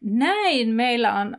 [0.00, 1.38] Näin meillä on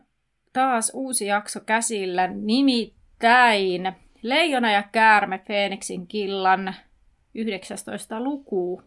[0.53, 6.75] taas uusi jakso käsillä, nimittäin Leijona ja käärme Feeniksin killan
[7.35, 8.19] 19.
[8.23, 8.81] luku.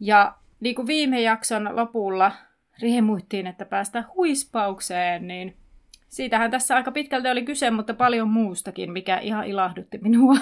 [0.00, 2.32] Ja niin kuin viime jakson lopulla
[2.82, 5.56] riemuittiin, että päästään huispaukseen, niin
[6.08, 10.36] siitähän tässä aika pitkälti oli kyse, mutta paljon muustakin, mikä ihan ilahdutti minua.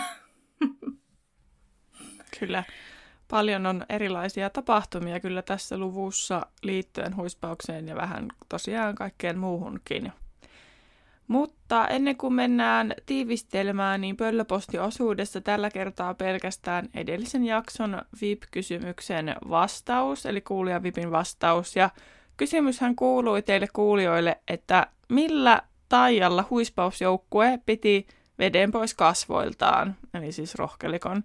[2.40, 2.64] Kyllä
[3.28, 10.12] paljon on erilaisia tapahtumia kyllä tässä luvussa liittyen huispaukseen ja vähän tosiaan kaikkeen muuhunkin.
[11.28, 20.40] Mutta ennen kuin mennään tiivistelmään, niin pöllöpostiosuudessa tällä kertaa pelkästään edellisen jakson VIP-kysymyksen vastaus, eli
[20.40, 21.76] kuulija VIPin vastaus.
[21.76, 21.90] Ja
[22.36, 28.06] kysymyshän kuului teille kuulijoille, että millä taijalla huispausjoukkue piti
[28.38, 31.24] veden pois kasvoiltaan, eli siis rohkelikon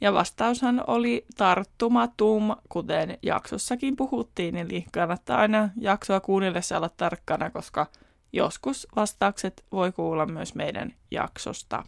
[0.00, 7.86] ja vastaushan oli tarttumatum, kuten jaksossakin puhuttiin, eli kannattaa aina jaksoa kuunnellessa olla tarkkana, koska
[8.32, 11.84] joskus vastaukset voi kuulla myös meidän jaksosta.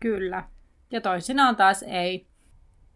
[0.00, 0.44] Kyllä.
[0.90, 2.26] Ja toisinaan taas ei.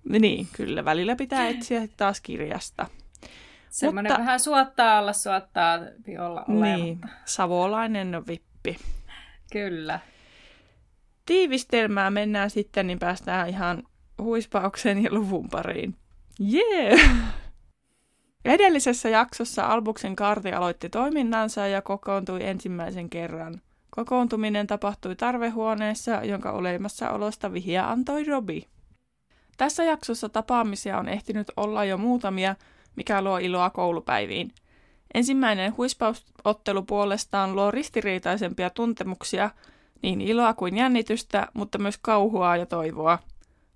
[0.09, 0.85] Niin, kyllä.
[0.85, 2.87] Välillä pitää etsiä taas kirjasta.
[3.71, 4.21] Semmoinen Mutta...
[4.21, 5.79] vähän suottaa olla, suottaa
[6.19, 6.77] olla olematta.
[6.77, 8.77] Niin, savolainen vippi.
[9.53, 10.01] Kyllä.
[11.27, 13.83] Tiivistelmää mennään sitten, niin päästään ihan
[14.23, 15.97] huispauksen ja luvun pariin.
[16.39, 16.89] Jee!
[16.89, 17.43] Yeah!
[18.45, 23.61] Edellisessä jaksossa Albuksen karti aloitti toiminnansa ja kokoontui ensimmäisen kerran.
[23.91, 28.67] Kokoontuminen tapahtui tarvehuoneessa, jonka olemassaolosta vihja antoi Robi.
[29.57, 32.57] Tässä jaksossa tapaamisia on ehtinyt olla jo muutamia,
[32.97, 34.53] mikä luo iloa koulupäiviin.
[35.15, 39.51] Ensimmäinen huispausottelu puolestaan luo ristiriitaisempia tuntemuksia,
[40.03, 43.19] niin iloa kuin jännitystä, mutta myös kauhua ja toivoa–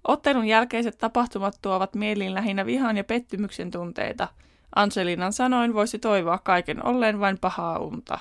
[0.09, 4.28] Ottelun jälkeiset tapahtumat tuovat mieliin lähinnä vihan ja pettymyksen tunteita.
[4.75, 8.19] Angelinan sanoin voisi toivoa kaiken olleen vain pahaa unta.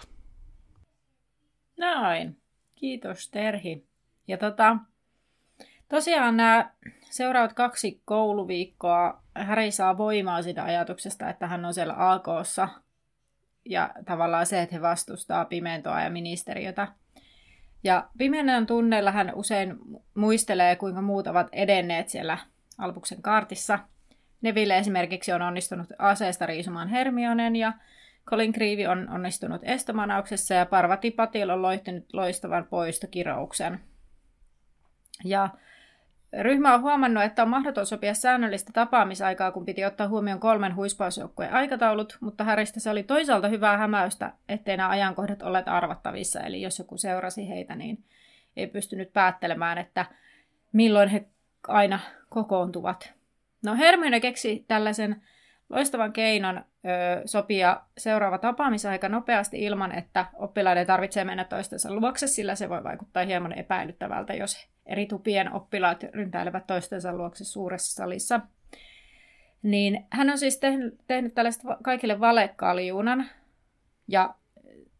[1.77, 2.37] Näin.
[2.75, 3.85] Kiitos Terhi.
[4.27, 4.77] Ja tota,
[5.89, 6.71] tosiaan nämä
[7.09, 12.69] seuraavat kaksi kouluviikkoa Häri saa voimaa siitä ajatuksesta, että hän on siellä AKssa.
[13.65, 16.87] Ja tavallaan se, että he vastustaa pimentoa ja ministeriötä.
[17.85, 19.75] Ja pimeän tunneilla hän usein
[20.13, 22.37] muistelee, kuinka muut ovat edenneet siellä
[22.77, 23.79] Albuksen kartissa.
[24.41, 27.73] Neville esimerkiksi on onnistunut aseesta riisumaan Hermionen ja
[28.25, 33.79] Colin Creevy on onnistunut estomanauksessa ja Parvati Patil on loihtunut loistavan poistokirouksen.
[35.23, 35.49] Ja
[36.41, 41.53] Ryhmä on huomannut, että on mahdoton sopia säännöllistä tapaamisaikaa, kun piti ottaa huomioon kolmen huispausjoukkueen
[41.53, 46.39] aikataulut, mutta Häristä se oli toisaalta hyvää hämäystä, ettei nämä ajankohdat olleet arvattavissa.
[46.39, 48.03] Eli jos joku seurasi heitä, niin
[48.57, 50.05] ei pystynyt päättelemään, että
[50.71, 51.25] milloin he
[51.67, 53.13] aina kokoontuvat.
[53.63, 55.21] No Hermione keksi tällaisen
[55.69, 56.61] loistavan keinon ö,
[57.25, 63.25] sopia seuraava tapaamisaika nopeasti ilman, että oppilaiden tarvitsee mennä toistensa luokse, sillä se voi vaikuttaa
[63.25, 68.39] hieman epäilyttävältä, jos eri tupien oppilaat ryntäilevät toistensa luokse suuressa salissa.
[69.63, 73.25] Niin hän on siis tehnyt, tehnyt tällaista kaikille valekaljuunan,
[74.07, 74.35] ja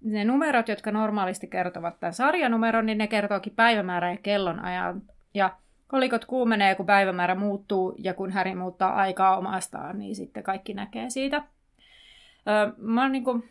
[0.02, 5.02] ne numerot, jotka normaalisti kertovat tämän sarjanumeron, niin ne kertookin päivämäärän ja kellonajan.
[5.34, 5.58] Ja
[5.88, 11.10] kolikot kuumenee, kun päivämäärä muuttuu, ja kun Häri muuttaa aikaa omastaan, niin sitten kaikki näkee
[11.10, 11.44] siitä.
[12.48, 13.50] Öö, mä niin kuin,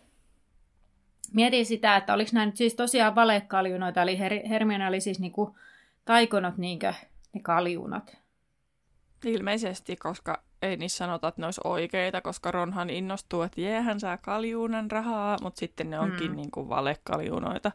[1.35, 5.33] mietin sitä, että oliko nämä nyt siis tosiaan valekaljunoita, eli Her- Hermione oli siis niin
[5.33, 5.55] kuin,
[6.05, 6.95] taikonut niinkö
[7.33, 8.17] ne kaljunat?
[9.25, 14.01] Ilmeisesti, koska ei niissä sanota, että ne olisi oikeita, koska Ronhan innostuu, että jee, hän
[14.01, 16.37] saa kaljuunan rahaa, mutta sitten ne onkin hmm.
[16.37, 17.73] niin kuin valekaljunoita.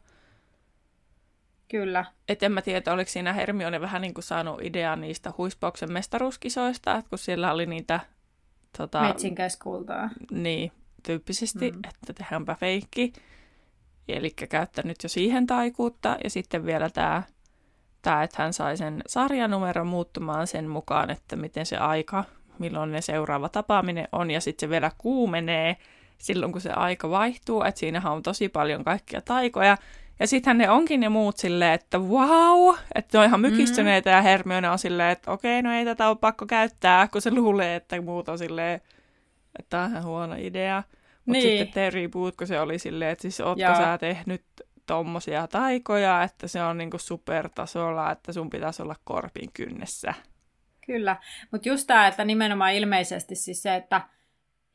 [1.67, 2.05] Kyllä.
[2.29, 6.95] Et en mä tiedä, oliko siinä Hermione vähän niin kuin saanut idea niistä huispauksen mestaruuskisoista,
[6.95, 7.99] että kun siellä oli niitä...
[8.77, 10.09] Tota, Metsinkäiskultaa.
[10.31, 10.71] Niin,
[11.03, 11.79] tyyppisesti, mm.
[11.89, 13.13] että tehdäänpä feikki.
[14.07, 16.17] Eli käyttänyt jo siihen taikuutta.
[16.23, 17.23] Ja sitten vielä tämä
[18.01, 22.23] tämä, että hän sai sen sarjanumeron muuttumaan sen mukaan, että miten se aika,
[22.59, 25.77] milloin ne seuraava tapaaminen on, ja sitten se vielä kuumenee
[26.17, 29.77] silloin, kun se aika vaihtuu, että siinähän on tosi paljon kaikkia taikoja,
[30.19, 34.15] ja sittenhän ne onkin ne muut silleen, että wow, että ne on ihan mykistyneitä, mm.
[34.15, 37.75] ja Hermione on silleen, että okei, no ei tätä ole pakko käyttää, kun se luulee,
[37.75, 38.75] että muut on silleen,
[39.59, 40.83] että tämä on ihan huono idea.
[41.25, 41.57] Mutta Niin.
[41.57, 43.75] sitten Terry Booth, kun se oli silleen, että siis ootko Joo.
[43.75, 44.43] sä tehnyt
[44.89, 50.13] tommosia taikoja, että se on niinku supertasolla, että sun pitäisi olla korpin kynnessä.
[50.85, 51.17] Kyllä,
[51.51, 54.01] mutta just tämä, että nimenomaan ilmeisesti siis se, että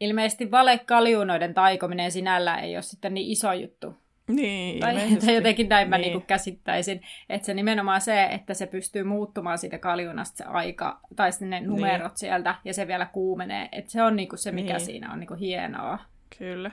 [0.01, 3.95] ilmeisesti valekaliunoiden taikominen sinällään ei ole sitten niin iso juttu.
[4.29, 5.15] Niin, Tai ilmeisesti.
[5.19, 6.13] että jotenkin näin mä Niin.
[6.13, 6.23] niin.
[6.27, 11.61] käsittäisin, että se nimenomaan se, että se pystyy muuttumaan siitä kaljunasta se aika, tai ne
[11.61, 12.19] numerot niin.
[12.19, 14.77] sieltä, ja se vielä kuumenee, että se on niinku se, mikä Niin.
[14.77, 14.87] niin.
[14.87, 15.99] siinä on niinku hienoa.
[16.39, 16.71] Kyllä.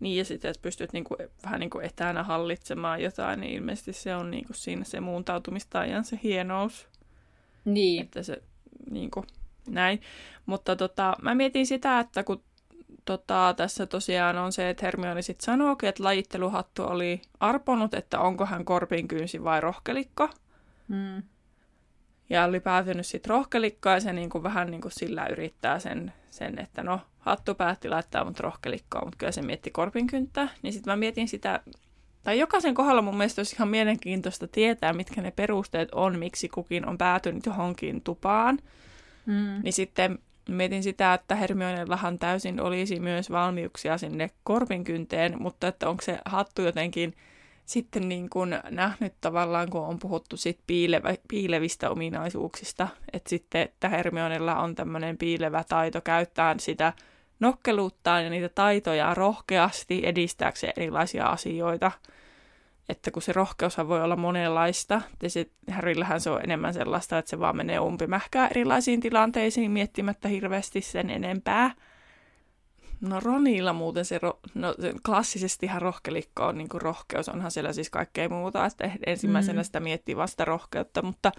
[0.00, 4.30] Niin, ja sitten, että pystyt niinku, vähän niinku etänä hallitsemaan jotain, niin ilmeisesti se on
[4.30, 6.88] niinku siinä se muuntautumistajan se hienous.
[7.64, 8.42] Niin, Että se
[8.90, 9.24] niinku,
[9.68, 10.00] näin.
[10.46, 12.42] Mutta tota, mä mietin sitä, että kun
[13.04, 18.46] tota, tässä tosiaan on se, että Hermione sitten sanookin, että lajitteluhattu oli arponut, että onko
[18.46, 20.28] hän korpinkynsi vai rohkelikko.
[20.88, 21.22] mm.
[22.30, 26.82] Ja oli päätynyt sitten rohkelikkoon ja se niinku vähän niinku sillä yrittää sen, sen, että
[26.82, 30.48] no hattu päätti laittaa mut rohkelikkoon, mutta kyllä se mietti korpinkynttä.
[30.62, 31.60] Niin sitten mä mietin sitä,
[32.24, 36.88] tai jokaisen kohdalla mun mielestä olisi ihan mielenkiintoista tietää, mitkä ne perusteet on, miksi kukin
[36.88, 38.58] on päätynyt johonkin tupaan.
[39.26, 39.60] Mm.
[39.62, 46.02] Niin sitten mietin sitä, että Hermionellahan täysin olisi myös valmiuksia sinne korpinkynteen, mutta että onko
[46.02, 47.14] se hattu jotenkin
[47.68, 53.88] sitten niin kuin nähnyt tavallaan, kun on puhuttu sit piilevä, piilevistä ominaisuuksista, että sitten, että
[53.88, 56.92] Hermionella on tämmöinen piilevä taito käyttää sitä
[57.40, 61.92] nokkeluuttaan ja niitä taitoja rohkeasti edistääkseen erilaisia asioita.
[62.88, 67.30] Että kun se rohkeushan voi olla monenlaista, ja se, Harryllähän se on enemmän sellaista, että
[67.30, 71.70] se vaan menee umpimähkää erilaisiin tilanteisiin miettimättä hirveästi sen enempää.
[73.00, 77.72] No Ronilla muuten se, ro, no, se klassisestihan rohkelikko on niin kuin rohkeus, onhan siellä
[77.72, 79.64] siis kaikkea muuta, että ensimmäisenä Mm.
[79.64, 81.32] sitä miettii vasta rohkeutta, mutta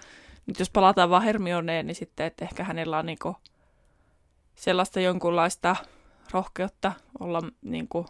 [0.45, 3.35] nyt jos palataan vaan Hermioneen, niin sitten, että ehkä hänellä on niin kuin
[4.59, 5.75] sellaista jonkunlaista
[6.31, 8.05] rohkeutta olla niin kuin,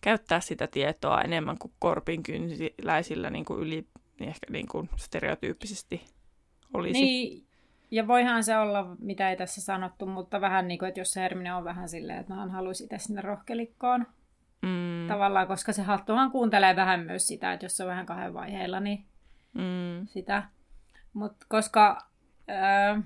[0.00, 3.86] käyttää sitä tietoa enemmän kuin korpinkynsiläisillä niin kuin yli,
[4.20, 6.04] niin ehkä niin kuin stereotyyppisesti
[6.74, 7.00] olisi.
[7.00, 7.46] Niin,
[7.90, 11.20] ja voihan se olla, mitä ei tässä sanottu, mutta vähän niin kuin, että jos se
[11.20, 14.06] Hermine on vähän silleen, että hän haluaisi itse sinne rohkelikkoon
[14.64, 18.34] Mm, tavallaan, koska se hattuhan kuuntelee vähän myös sitä, että jos se on vähän kahden
[18.34, 19.04] vaiheilla, niin
[19.52, 20.42] mm, sitä.
[21.12, 22.06] Mutta koska
[22.48, 23.02] ää,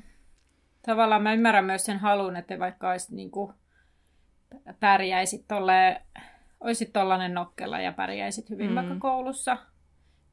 [0.86, 3.52] tavallaan mä ymmärrän myös sen halun, että vaikka olisi niinku,
[4.80, 6.00] pärjäisit tolleen,
[6.60, 8.70] olisit tollanen nokkela ja pärjäisit hyvin Mm.
[8.72, 8.75] mm.
[8.76, 9.56] vaikka koulussa,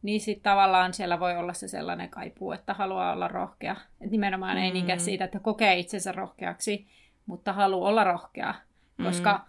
[0.01, 3.75] niin sitten tavallaan siellä voi olla se sellainen kaipuu, että haluaa olla rohkea.
[4.01, 4.63] Et nimenomaan mm.
[4.63, 4.73] ei Mm.
[4.73, 6.87] niinkään siitä, että kokee itsensä rohkeaksi,
[7.25, 8.53] mutta haluaa olla rohkea.
[9.03, 9.45] Koska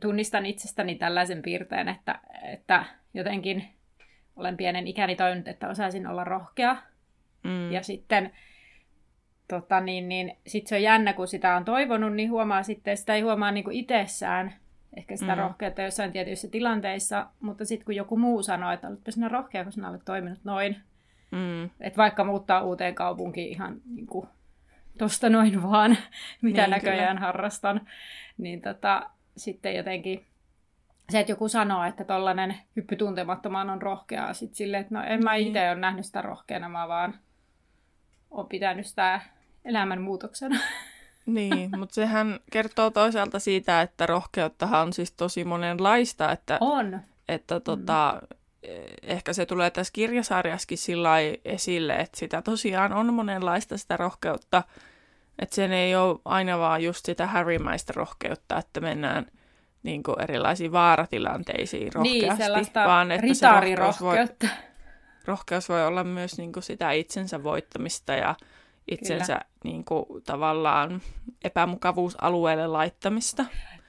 [0.00, 3.68] tunnistan itsestäni tällaisen piirteen, että, että jotenkin
[4.36, 6.76] olen pienen ikäni toivonut, että osaisin olla rohkea.
[7.44, 8.32] mm, Ja sitten
[9.48, 13.14] tota, niin, niin, sit se on jännä, kun sitä on toivonut, niin huomaa sitten, sitä
[13.14, 14.54] ei huomaa niin kuin itsessään
[14.96, 15.38] ehkä sitä Mm.
[15.38, 15.42] mm.
[15.42, 19.72] rohkeutta jossain tietyissä tilanteissa, mutta sitten kun joku muu sanoo, että olitpa sinä rohkea, kun
[19.72, 20.76] sinä olet toiminut noin,
[21.30, 24.26] mm, että vaikka muuttaa uuteen kaupunkiin ihan niin kuin,
[24.98, 25.96] tosta noin vaan,
[26.42, 27.26] mitä Niin, näköjään kyllä.
[27.26, 27.80] harrastan,
[28.38, 30.24] niin tota, sitten jotenkin
[31.10, 35.24] se, että joku sanoo, että tollainen hyppy tuntemattomaan on rohkeaa, sitten silleen, että no en
[35.24, 35.46] mä Niin.
[35.46, 37.14] itse ole nähnyt sitä rohkeana, mä vaan
[38.30, 39.20] oon pitänyt sitä
[39.64, 40.60] elämänmuutoksena.
[41.26, 47.00] Niin, mutta sehän kertoo toisaalta siitä, että rohkeuttahan on siis tosi monenlaista, että, On.
[47.28, 48.22] että tota,
[49.02, 51.10] ehkä se tulee tässä kirjasarjassakin sillä
[51.44, 54.62] esille, että sitä tosiaan on monenlaista sitä rohkeutta,
[55.38, 59.26] että sen ei ole aina vaan just sitä Harrymäistä rohkeutta, että mennään
[59.82, 64.16] niin kuin erilaisiin vaaratilanteisiin rohkeasti, Niin, sellaista vaan että se rohkeus voi,
[65.24, 68.34] rohkeus voi olla myös niin kuin sitä itsensä voittamista ja
[68.90, 71.00] itsensä niin kuin, tavallaan
[71.44, 73.44] epämukavuusalueelle laittamista.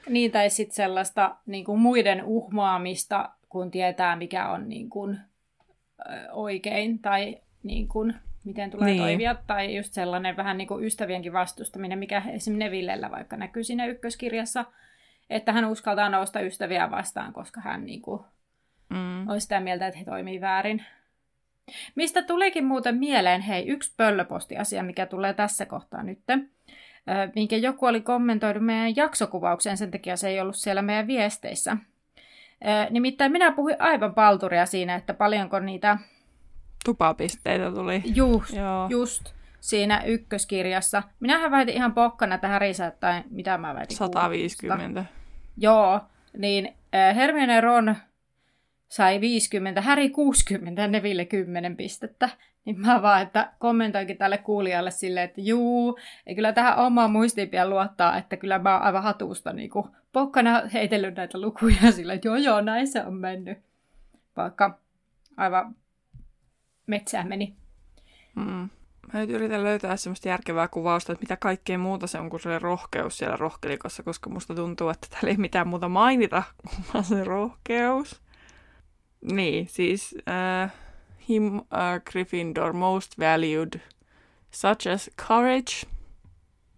[0.09, 5.19] Niin, tai sitten sellaista niin kuin muiden uhmaamista, kun tietää, mikä on niin kuin,
[6.31, 9.01] oikein, tai niin kuin, miten tulee niin.
[9.01, 13.85] toimia, tai just sellainen vähän niin kuin ystävienkin vastustaminen, mikä esimerkiksi Nevillellä vaikka näkyy siinä
[13.85, 14.65] ykköskirjassa,
[15.29, 18.21] että hän uskaltaa nousta ystäviä vastaan, koska hän niin kuin,
[18.89, 19.29] Mm.
[19.29, 20.85] on sitä mieltä, että he toimii väärin.
[21.95, 26.19] Mistä tulikin muuten mieleen, hei, yksi pöllöpostiasia, mikä tulee tässä kohtaa nyt,
[27.35, 31.77] minkä joku oli kommentoinut meidän jaksokuvaukseen, sen takia se ei ollut siellä meidän viesteissä.
[32.89, 35.97] Nimittäin minä puhuin aivan palturia siinä, että paljonko niitä
[36.85, 38.01] Tupapisteitä tuli.
[38.15, 38.87] just, Joo.
[38.89, 41.03] just siinä ykköskirjassa.
[41.19, 43.97] Minähän väitin ihan pokkana, Häri tai mitä mä väitin?
[43.97, 45.05] 150.
[45.57, 46.01] Joo,
[46.37, 46.73] niin
[47.15, 47.95] Hermione Ron
[48.87, 52.29] sai 50, Häri 60 ja Neville 10 pistettä.
[52.65, 57.49] Niin mä vaan, että kommentoinkin tälle kuulijalle silleen, että juu, ei kyllä tähän omaan muistiin
[57.49, 62.15] pian luottaa, että kyllä mä oon aivan hatusta niin kuin pokkana heitellyt näitä lukuja silleen,
[62.15, 63.57] että joo joo, näin se on mennyt.
[64.37, 64.79] Vaikka
[65.37, 65.75] aivan
[66.87, 67.55] metsään meni.
[68.35, 68.69] Mm.
[69.13, 72.59] Mä nyt yritän löytää semmoista järkevää kuvausta, että mitä kaikkea muuta se on kuin se
[72.59, 76.43] rohkeus siellä rohkelikossa, koska musta tuntuu, että täällä ei mitään muuta mainita
[76.91, 78.24] kuin se rohkeus.
[79.21, 80.71] Niin, siis uh,
[81.29, 81.63] him uh,
[82.11, 83.79] Gryffindor most valued,
[84.51, 85.87] such as courage.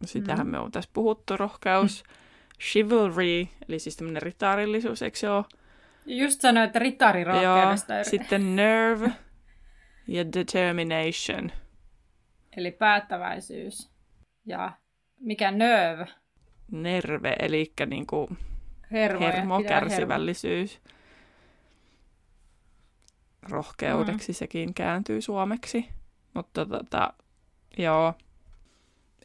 [0.06, 0.51] Sitähän mm.
[0.51, 2.03] me on tässä puhuttu, rohkeus.
[2.03, 2.13] Mm.
[2.60, 5.46] Chivalry, eli siis tämmöinen ritaarillisuus, eikö se ole?
[6.06, 7.94] Just sanoin, että ritaarirohkeudesta.
[7.94, 9.12] Joo, sitten nerve
[10.08, 11.51] ja determination.
[12.58, 13.91] Eli päättäväisyys.
[14.46, 14.72] Ja
[15.20, 16.08] mikä nerve?
[16.72, 18.29] Nerve, eli niinku
[18.91, 20.82] hermo, hermo kärsivällisyys.
[20.84, 20.97] Hermo
[23.50, 24.36] rohkeudeksi mm.
[24.36, 25.86] sekin kääntyy suomeksi.
[26.34, 27.13] Mutta tota,
[27.77, 28.13] joo.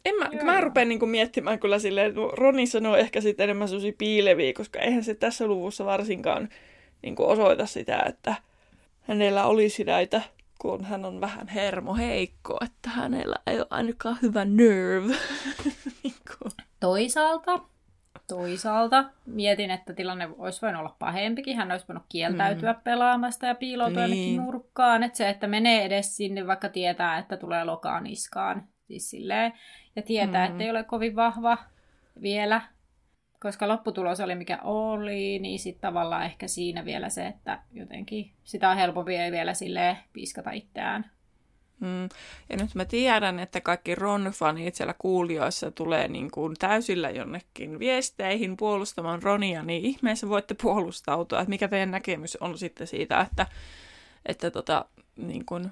[0.04, 3.68] En mä, joo, mä rupean niinku miettimään kyllä silleen, että Roni sanoo ehkä sitten enemmän
[3.68, 6.48] sellaisia piileviä, koska eihän se tässä luvussa varsinkaan
[7.02, 8.34] niinku osoita sitä, että
[9.00, 10.22] hänellä olisi näitä,
[10.58, 15.14] kun hän on vähän hermoheikko, että hänellä ei ole ainakaan hyvä nerve.
[16.02, 16.50] niinku.
[16.80, 17.60] Toisaalta
[18.28, 21.56] Toisaalta mietin, että tilanne olisi voinut olla pahempikin.
[21.56, 22.80] Hän olisi voinut kieltäytyä mm.
[22.84, 24.42] pelaamasta ja piiloutua niin.
[24.42, 25.02] nurkkaan.
[25.02, 28.68] Että se, että menee edes sinne, vaikka tietää, että tulee lokaan iskaan.
[28.86, 29.52] Siis silleen,
[29.96, 30.52] ja tietää, mm.
[30.52, 31.58] että ei ole kovin vahva
[32.22, 32.60] vielä.
[33.40, 38.70] Koska lopputulos oli mikä oli, niin sitten tavallaan ehkä siinä vielä se, että jotenkin sitä
[38.70, 41.10] on helpompi ei vielä silleen piskata itseään
[41.82, 42.08] Mm.
[42.48, 48.56] Ja nyt mä tiedän, että kaikki Ron-fanit siellä kuulijoissa tulee niin kuin täysillä jonnekin viesteihin
[48.56, 51.40] puolustamaan Ronia, niin ihmeessä voitte puolustautua.
[51.40, 53.46] Että mikä teidän näkemys on sitten siitä, että,
[54.26, 54.84] että, tota,
[55.16, 55.70] niin kuin,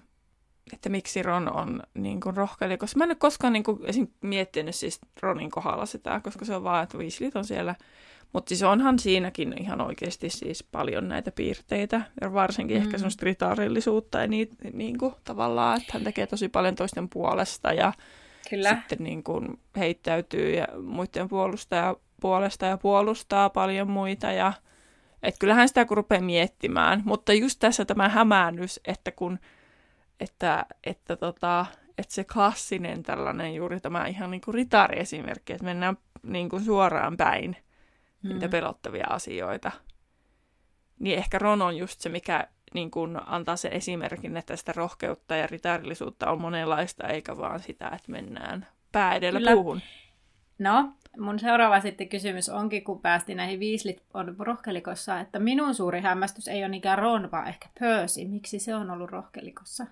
[0.73, 2.79] että miksi Ron on niin kuin rohkeili.
[2.79, 4.07] Koska mä en ole koskaan niin kuin, esim.
[4.21, 7.75] miettinyt siis Ronin kohdalla sitä, koska se on vaan, että Weasleyt on siellä
[8.33, 12.83] mutta siis onhan siinäkin ihan oikeasti siis paljon näitä piirteitä, ja varsinkin mm.
[12.83, 17.73] ehkä semmoista ritaarillisuutta ja niin, niin kuin, tavallaan, että hän tekee tosi paljon toisten puolesta
[17.73, 17.93] ja
[18.51, 18.71] Kyllä.
[18.71, 24.53] sitten niin kuin, heittäytyy ja muiden puolusta ja puolesta ja puolustaa paljon muita ja
[25.23, 29.39] et kyllähän sitä kun rupeaa miettimään, mutta just tässä tämä hämäännys, että kun
[30.21, 31.67] että, että, tota,
[31.99, 37.17] että se klassinen tällainen juuri tämä ihan niin kuin ritaariesimerkki, että mennään niin kuin suoraan
[37.17, 37.57] päin,
[38.23, 38.29] mm.
[38.29, 39.73] niitä pelottavia asioita.
[40.99, 45.37] Niin ehkä Ron on just se, mikä niin kun antaa sen esimerkin, että sitä rohkeutta
[45.37, 49.53] ja ritarillisuutta on monenlaista, eikä vaan sitä, että mennään pää edellä Kyllä.
[49.53, 49.81] puuhun.
[50.59, 56.01] No, mun seuraava sitten kysymys onkin, kun päästiin näihin viislit on rohkelikossa, että minun suuri
[56.01, 58.25] hämmästys ei ole niinkään Ron, vaan ehkä Percy.
[58.25, 59.87] Miksi se on ollut rohkelikossa?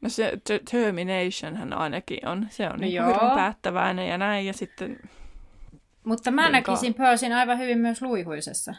[0.00, 2.46] No se determination hän ainakin on.
[2.50, 3.02] Se on no niin
[3.34, 4.46] päättäväinen ja näin.
[4.46, 4.98] Ja sitten
[6.06, 6.74] mutta mä Liikaa.
[6.74, 8.74] näkisin Persin aivan hyvin myös luihuisessa.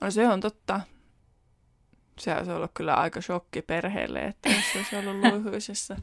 [0.00, 0.80] No se on totta.
[2.18, 5.96] Se olisi ollut kyllä aika shokki perheelle, että se olisi ollut luihuisessa.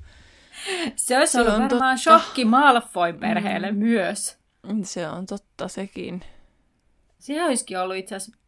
[0.96, 1.98] se olisi se ollut varmaan totta.
[1.98, 3.78] shokki Malfoy perheelle mm.
[3.78, 4.38] myös.
[4.84, 6.22] Se on totta sekin.
[7.20, 8.42] Se olisikin ollut itse asiassa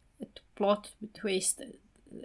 [0.57, 1.59] plot twist,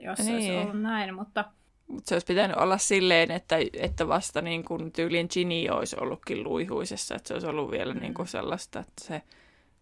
[0.03, 0.27] jos niin.
[0.27, 0.59] se olisi niin.
[0.59, 1.45] ollut näin, mutta...
[1.87, 6.45] Mutta se olisi pitänyt olla silleen, että, että vasta niin kuin tyylin Ginny olisi ollutkin
[6.45, 8.01] luihuisessa, että se olisi ollut vielä mm.
[8.01, 9.23] niin kuin sellaista, että se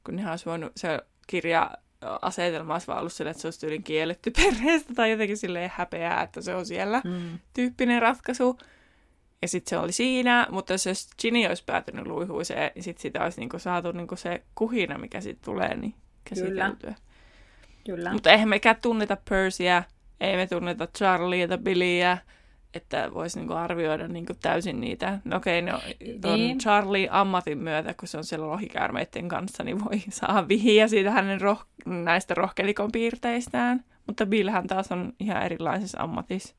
[0.07, 1.71] kun nehän olisi voinut, se kirja
[2.23, 6.23] asetelma olisi vaan ollut sille, että se olisi tyylin kielletty perheestä tai jotenkin silleen häpeää,
[6.23, 7.39] että se on siellä mm.
[7.55, 8.59] tyyppinen ratkaisu.
[9.43, 13.41] Ja sitten se oli siinä, mutta jos Ginny olisi päätynyt luihuiseen, niin sitten sitä olisi
[13.41, 15.95] niinku saatu niinku se kuhina, mikä sitten tulee, niin
[16.25, 16.95] käsiteltyä.
[16.95, 16.95] Kyllä.
[17.87, 18.13] Kyllä.
[18.13, 19.83] Mutta eihän mekään tunneta Percyä,
[20.21, 22.19] ei me tunneta Charlieta, Billyä,
[22.76, 25.18] että voisi niinku arvioida niinku täysin niitä.
[25.25, 25.73] No okei, okay,
[26.23, 26.59] no, niin.
[26.59, 31.40] Charlie ammatin myötä, kun se on siellä lohikäärmeiden kanssa, niin voi saa vihiä siitä hänen
[31.40, 33.85] roh- näistä rohkelikon piirteistään.
[34.06, 36.54] Mutta Billhän taas on ihan erilaisessa ammatissa.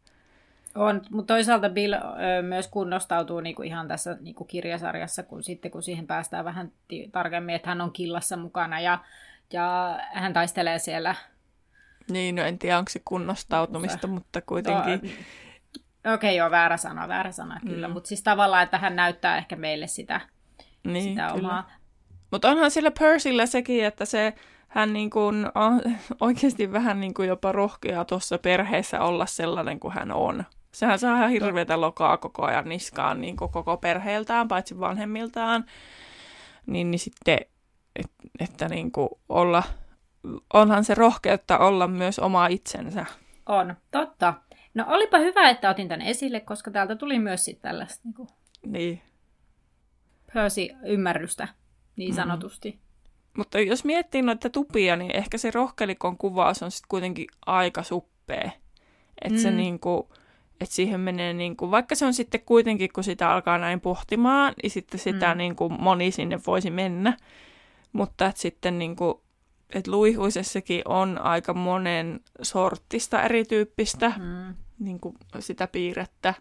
[0.76, 1.98] On, mutta toisaalta Bill ö,
[2.42, 7.56] myös kunnostautuu niinku ihan tässä niinku kirjasarjassa, kun sitten kun siihen päästään vähän t- tarkemmin,
[7.56, 9.00] että hän on killassa mukana ja,
[9.54, 11.16] ja hän taistelee siellä.
[12.10, 15.12] Niin, no en tiedä onko se kunnostautumista, mutta kuitenkin.
[15.98, 17.88] Okei, okay, joo, väärä sana, väärä sana kyllä.
[17.88, 17.94] Mm.
[17.94, 20.22] Mutta siis tavallaan, että hän näyttää ehkä meille sitä,
[20.84, 21.48] niin, sitä kyllä.
[21.48, 21.72] omaa.
[22.32, 24.34] Mutta onhan sillä Percyllä sekin, että se
[24.68, 25.82] hän niin kuin on
[26.20, 30.44] oikeasti vähän niin kuin jopa rohkea tuossa perheessä olla sellainen kuin hän on.
[30.72, 35.66] Sehän saa ihan hirveätä lokaa koko ajan niskaan niin kuin koko perheeltään, paitsi vanhemmiltaan.
[36.66, 37.38] Niin, niin sitten,
[37.96, 39.64] et, että niin kuin olla,
[40.54, 43.06] onhan se rohkeutta olla myös oma itsensä.
[43.46, 44.34] On, totta.
[44.78, 48.30] No olipa hyvä, että otin tämän esille, koska täältä tuli myös sitten tällaista niin kuin,
[48.66, 49.02] Niin.
[50.86, 51.48] ymmärrystä
[51.96, 52.16] niin Mhm.
[52.16, 52.72] sanotusti.
[52.72, 52.78] Mm.
[53.38, 58.52] Mutta jos miettii noita tupia, niin ehkä se rohkelikon kuvaus on sitten kuitenkin aika suppea.
[59.22, 59.58] Että se Mm.
[59.58, 60.10] niinku,
[60.62, 64.72] että siihen menee niinku, vaikka se on sitten kuitenkin, kun sitä alkaa näin pohtimaan, niin
[64.72, 65.38] sitten sitä Mm.
[65.38, 67.18] niinku moni sinne voisi mennä.
[67.94, 69.24] Mutta että sitten niinku,
[69.76, 74.56] että luihuisessakin on aika monen sorttista erityyppistä Mm.
[74.80, 76.34] Niinku sitä piirrettä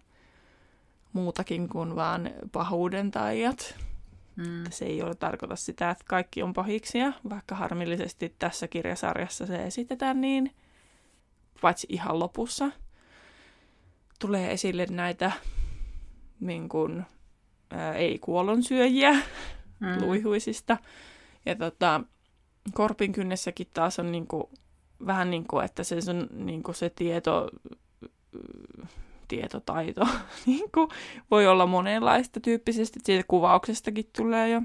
[1.12, 3.78] muutakin kuin vaan pahuuden taijat.
[4.36, 4.64] Mm.
[4.70, 10.20] Se ei ole tarkoita sitä, että kaikki on pahiksia, vaikka harmillisesti tässä kirjasarjassa se esitetään
[10.20, 10.54] niin,
[11.60, 12.70] paitsi ihan lopussa.
[14.18, 15.32] Tulee esille näitä
[16.40, 17.04] niin kuin,
[17.70, 19.22] ää, ei-kuolonsyöjiä
[19.80, 20.00] Mm.
[20.00, 20.76] luihuisista.
[21.46, 22.00] Ja tota,
[22.72, 24.44] korpin kynnessäkin taas on niin kuin,
[25.06, 27.50] vähän niin kuin, että se, on, niin kuin se tieto,
[29.28, 30.08] tietotaito
[30.46, 30.88] niin kuin,
[31.30, 33.00] voi olla monenlaista tyyppisesti.
[33.02, 34.62] Siitä kuvauksestakin tulee jo.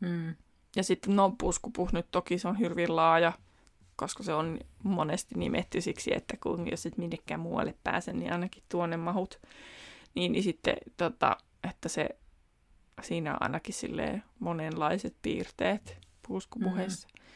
[0.00, 0.34] Mm.
[0.76, 3.32] Ja sitten no puskupuh nyt toki se on hyvin laaja,
[3.96, 8.62] koska se on monesti nimetty siksi, että kun jos et minnekään muualle pääse, niin ainakin
[8.68, 9.40] tuonne mahut.
[10.14, 11.36] Niin, niin sitten, tota,
[11.70, 12.08] että se,
[13.02, 15.98] siinä on ainakin silleen monenlaiset piirteet
[16.28, 17.08] puskupuheessa.
[17.08, 17.26] Mm.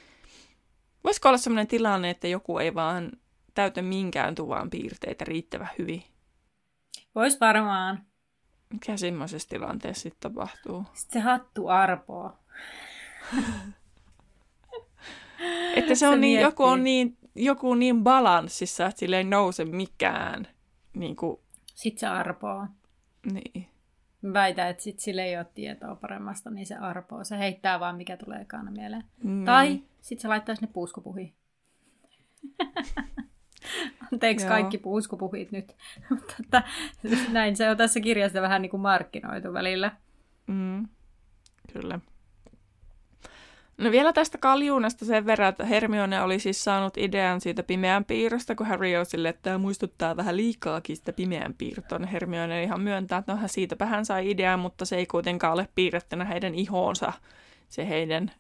[1.05, 3.13] Voisiko olla sellainen tilanne, että joku ei vaan
[3.61, 6.03] täytä minkään tuvan piirteitä riittävän hyvin?
[7.15, 8.05] Vois varmaan.
[8.73, 10.85] Mikä semmoisessa tilanteessa sitten tapahtuu?
[10.93, 12.33] Sitten se hattu arpoo.
[15.77, 16.43] Että se, Se on niin, miettii.
[16.43, 20.47] joku on niin, joku niin balanssissa, että sille ei nouse mikään.
[20.95, 21.41] Niin kuin,
[21.75, 22.67] Sitten se arpoo.
[23.33, 23.67] niin.
[24.33, 27.25] Väitä, että sit sille ei ole tietoa paremmasta, niin se arpoo.
[27.25, 29.05] Se heittää vaan, mikä tulee ekana mieleen.
[29.25, 29.45] Mm.
[29.45, 31.35] Tai sitten se laittaa sinne puuskupuhiin.
[34.13, 34.55] Anteeksi Joo.
[34.55, 35.77] kaikki puuskupuhit nyt.
[36.11, 36.63] Mutta että,
[37.33, 39.93] näin se on tässä kirjassa vähän niin kuin markkinoitu välillä.
[40.47, 40.89] Mm.
[41.73, 42.01] Kyllä.
[43.81, 48.55] No vielä tästä kaljuunasta sen verran, että Hermione oli siis saanut idean siitä pimeän piirrosta,
[48.55, 51.99] kun Harry on sille, että tämä muistuttaa vähän liikaakin sitä pimeän piirtoa.
[51.99, 55.69] No Hermione ihan myöntää, että nohan siitäpä hän sai idean, mutta se ei kuitenkaan ole
[55.75, 57.13] piirrettynä heidän ihoonsa,
[57.69, 58.31] se heidän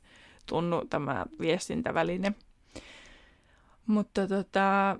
[0.46, 2.34] tunnu tämä viestintäväline.
[3.86, 4.96] Mutta tota,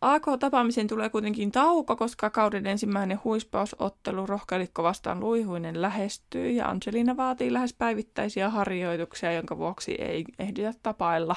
[0.00, 7.52] AK-tapaamisen tulee kuitenkin tauko, koska kauden ensimmäinen huispausottelu rohkelikko vastaan luihuinen lähestyy ja Angelina vaatii
[7.52, 11.36] lähes päivittäisiä harjoituksia, jonka vuoksi ei ehditä tapailla.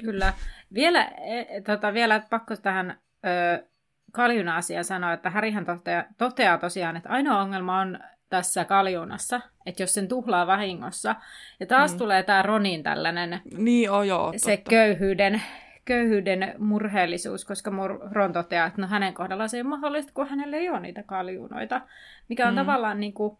[0.00, 0.32] Kyllä.
[0.74, 3.66] Vielä, e, tota, vielä pakko tähän ö,
[4.12, 9.82] kaljuna asiaan sanoa, että Härihän toteaa, toteaa tosiaan, että ainoa ongelma on tässä kaljunassa, että
[9.82, 11.16] jos sen tuhlaa vahingossa.
[11.60, 11.98] Ja taas Mm.
[11.98, 14.70] tulee tämä Ronin tällainen Niin on joo, se totta.
[14.70, 15.42] köyhyyden,
[15.84, 17.70] köyhyyden murheellisuus, koska
[18.10, 21.02] Ron toteaa, että no hänen kohdallaan se ei ole mahdollista, kun hänellä ei ole niitä
[21.02, 21.80] kaljuunoita.
[22.28, 22.56] Mikä on Mm.
[22.60, 23.38] tavallaan niin kuin...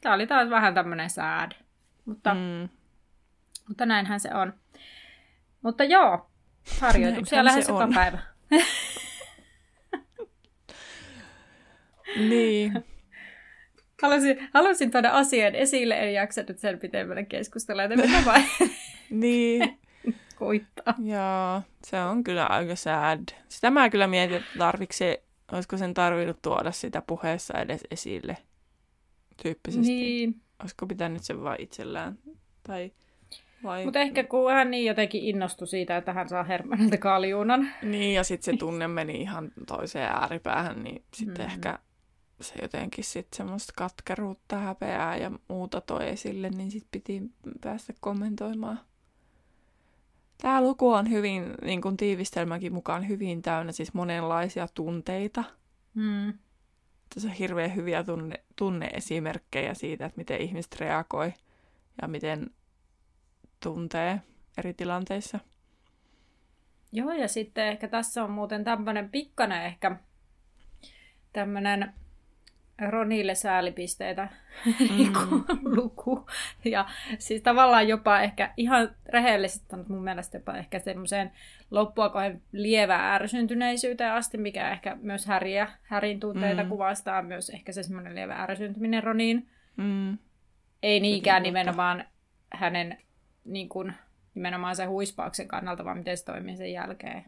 [0.00, 1.52] Tämä oli taas vähän tämmöinen sad.
[2.04, 2.68] Mutta, mm.
[3.68, 4.52] Mutta näinhän se on.
[5.62, 6.30] Mutta joo,
[6.80, 7.94] harjoituksia lähes se joka on.
[7.94, 8.18] päivä.
[12.28, 12.84] niin,
[14.02, 18.44] Halusin, halusin tuoda asian esille, en jaksanut sen pitemmälle keskustella, että mitä vain
[19.10, 19.78] niin.
[20.38, 20.94] kuittaa.
[21.04, 23.20] Joo, se on kyllä aika sad.
[23.48, 28.36] Sitä mä kyllä mietin, että tarvitsi se, olisiko sen tarvinnut tuoda sitä puheessa edes esille
[29.42, 29.92] tyyppisesti.
[29.92, 30.40] Niin.
[30.60, 32.18] Olisiko pitänyt sen vaan itsellään?
[32.62, 32.92] Tai
[33.62, 33.84] vai...
[33.84, 37.68] mutta ehkä kun hän niin jotenkin innostui siitä, että hän saa Hermanilta kaljuunan.
[37.82, 41.52] Niin, ja sitten se tunne meni ihan toiseen ääripäähän, niin sitten Mm.
[41.52, 41.78] ehkä
[42.40, 47.22] se jotenkin sitten semmoista katkeruutta, häpeää ja muuta toi esille, niin sitten piti
[47.60, 48.80] päästä kommentoimaan.
[50.42, 55.44] Tämä luku on hyvin, niin kuin tiivistelmäkin mukaan, hyvin täynnä siis monenlaisia tunteita.
[55.94, 56.32] Mm.
[57.14, 61.32] Tässä on hirveän hyviä tunne, tunneesimerkkejä siitä, että miten ihmiset reagoi
[62.02, 62.50] ja miten
[63.62, 64.20] tuntee
[64.58, 65.38] eri tilanteissa.
[66.92, 69.96] Joo, ja sitten ehkä tässä on muuten tämmöinen pikkainen ehkä
[71.32, 71.94] tämmöinen
[72.90, 74.28] Ronille säälipisteitä
[74.90, 75.12] Mm.
[75.76, 76.26] luku.
[76.64, 76.86] Ja
[77.18, 81.32] siis tavallaan jopa ehkä ihan rehellisesti mun mielestä jopa ehkä semmoiseen
[81.70, 86.68] loppua kohden lievää ärsyntyneisyyteen asti, mikä ehkä myös Häriä, Härin tunteita Mm.
[86.68, 89.48] kuvastaa, myös ehkä se semmoinen lievä ärsyntyminen Roniin.
[89.76, 90.18] Mm.
[90.82, 92.04] Ei niinkään nimenomaan
[92.52, 92.98] hänen
[93.44, 93.92] niin kuin,
[94.34, 97.24] nimenomaan sen huispauksen kannalta, vaan miten se toimii sen jälkeen.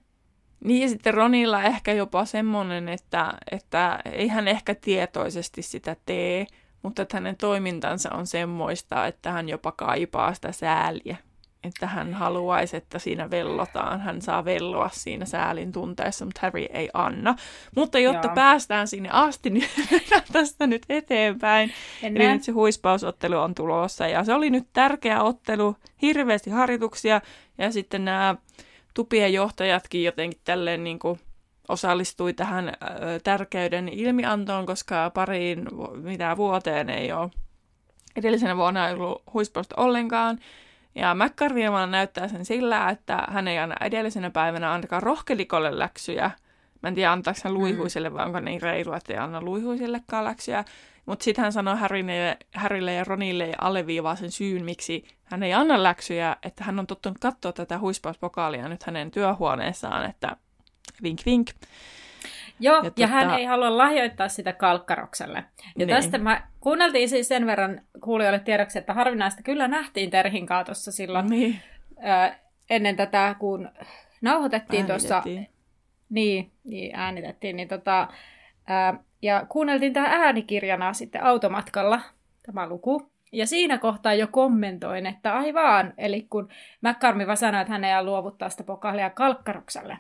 [0.65, 6.47] Niin ja sitten Ronilla ehkä jopa semmoinen, että, että ei hän ehkä tietoisesti sitä tee,
[6.83, 11.17] mutta että hänen toimintansa on semmoista, että hän jopa kaipaa sitä sääliä.
[11.65, 14.01] että hän haluaisi, että siinä vellotaan.
[14.01, 17.35] Hän saa velloa siinä säälin tunteessa, mutta Harry ei anna.
[17.77, 18.35] Mutta jotta Joo.
[18.35, 19.69] päästään sinne asti, niin
[20.33, 21.73] tästä nyt eteenpäin.
[22.03, 22.23] Ennen.
[22.23, 24.09] Eli nyt se huispausottelu on tulossa.
[24.09, 27.21] Ja se oli nyt tärkeä ottelu, hirveästi harjoituksia.
[27.59, 28.35] Ja sitten nämä
[28.95, 31.21] tupien johtajatkin jotenkin tälleen niin kuin
[31.71, 32.73] osallistui tähän
[33.25, 35.67] tärkeyden ilmiantoon, koska pariin
[36.03, 37.31] mitä vuoteen ei ole
[38.17, 40.39] edellisenä vuonna ei ollut huispausta ollenkaan.
[40.95, 46.31] Ja McCarthy näyttää sen sillä, että hän ei anna edellisenä päivänä ainakaan rohkelikolle läksyjä.
[46.83, 50.65] Mä en tiedä, antaako hän luihuiselle vai onko niin reilu, että ei anna luihuisellekaan läksyjä.
[51.07, 55.53] Mutta sitten hän sanoi Harrylle, Harrylle ja Ronille ja alleviivaa sen syyn, miksi hän ei
[55.53, 60.37] anna läksyjä, että hän on tottunut katsoa tätä huispauspokaalia nyt hänen työhuoneessaan, että
[61.03, 61.51] vink vink.
[62.61, 63.07] Joo, ja, ja tota...
[63.07, 65.45] hän ei halua lahjoittaa sitä kalkkarokselle.
[65.79, 65.89] Ja niin.
[65.89, 71.27] tästä mä kuunneltiin siis sen verran kuulijoille tiedoksi, että harvinaista kyllä nähtiin Terhin kaatossa silloin
[71.27, 71.61] niin.
[71.99, 72.35] ö,
[72.71, 73.71] ennen tätä, kun
[74.21, 75.23] nauhoitettiin tuossa.
[76.11, 77.57] Niin, niin, äänitettiin.
[77.57, 78.09] Niin tota,
[78.71, 82.01] ö, ja kuunneltiin tämä äänikirjana sitten automatkalla,
[82.47, 83.11] tämä luku.
[83.33, 86.49] Ja siinä kohtaa jo kommentoin, että aivan, eli kun
[86.81, 89.99] McCarmi sanoi, että hän ei luovuttaa sitä pokaalia kalkkarokselle,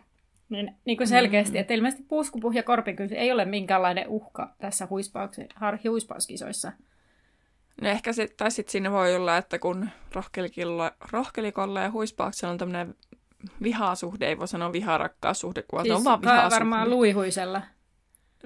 [0.50, 1.60] niin, niin kuin selkeästi, mm.
[1.60, 4.88] että ilmeisesti puuskupuh ja korpikynsi ei ole minkäänlainen uhka tässä
[5.84, 6.72] huispauskisoissa.
[7.80, 9.88] No ehkä se, tai sitten siinä voi olla, että kun
[11.12, 12.94] rohkelikolla ja huispauksella on tämmöinen
[13.62, 16.54] vihasuhde, ei voi sanoa viharakkaussuhde, kun siis on vaan vihasuhde.
[16.54, 17.62] varmaan luihuisella.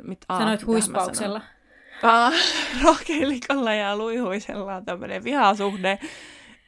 [0.03, 1.41] Mit, aa, Sanoit huispauksella.
[2.85, 5.99] Rohkelikolla ja luihuisella on tämmöinen vihasuhde,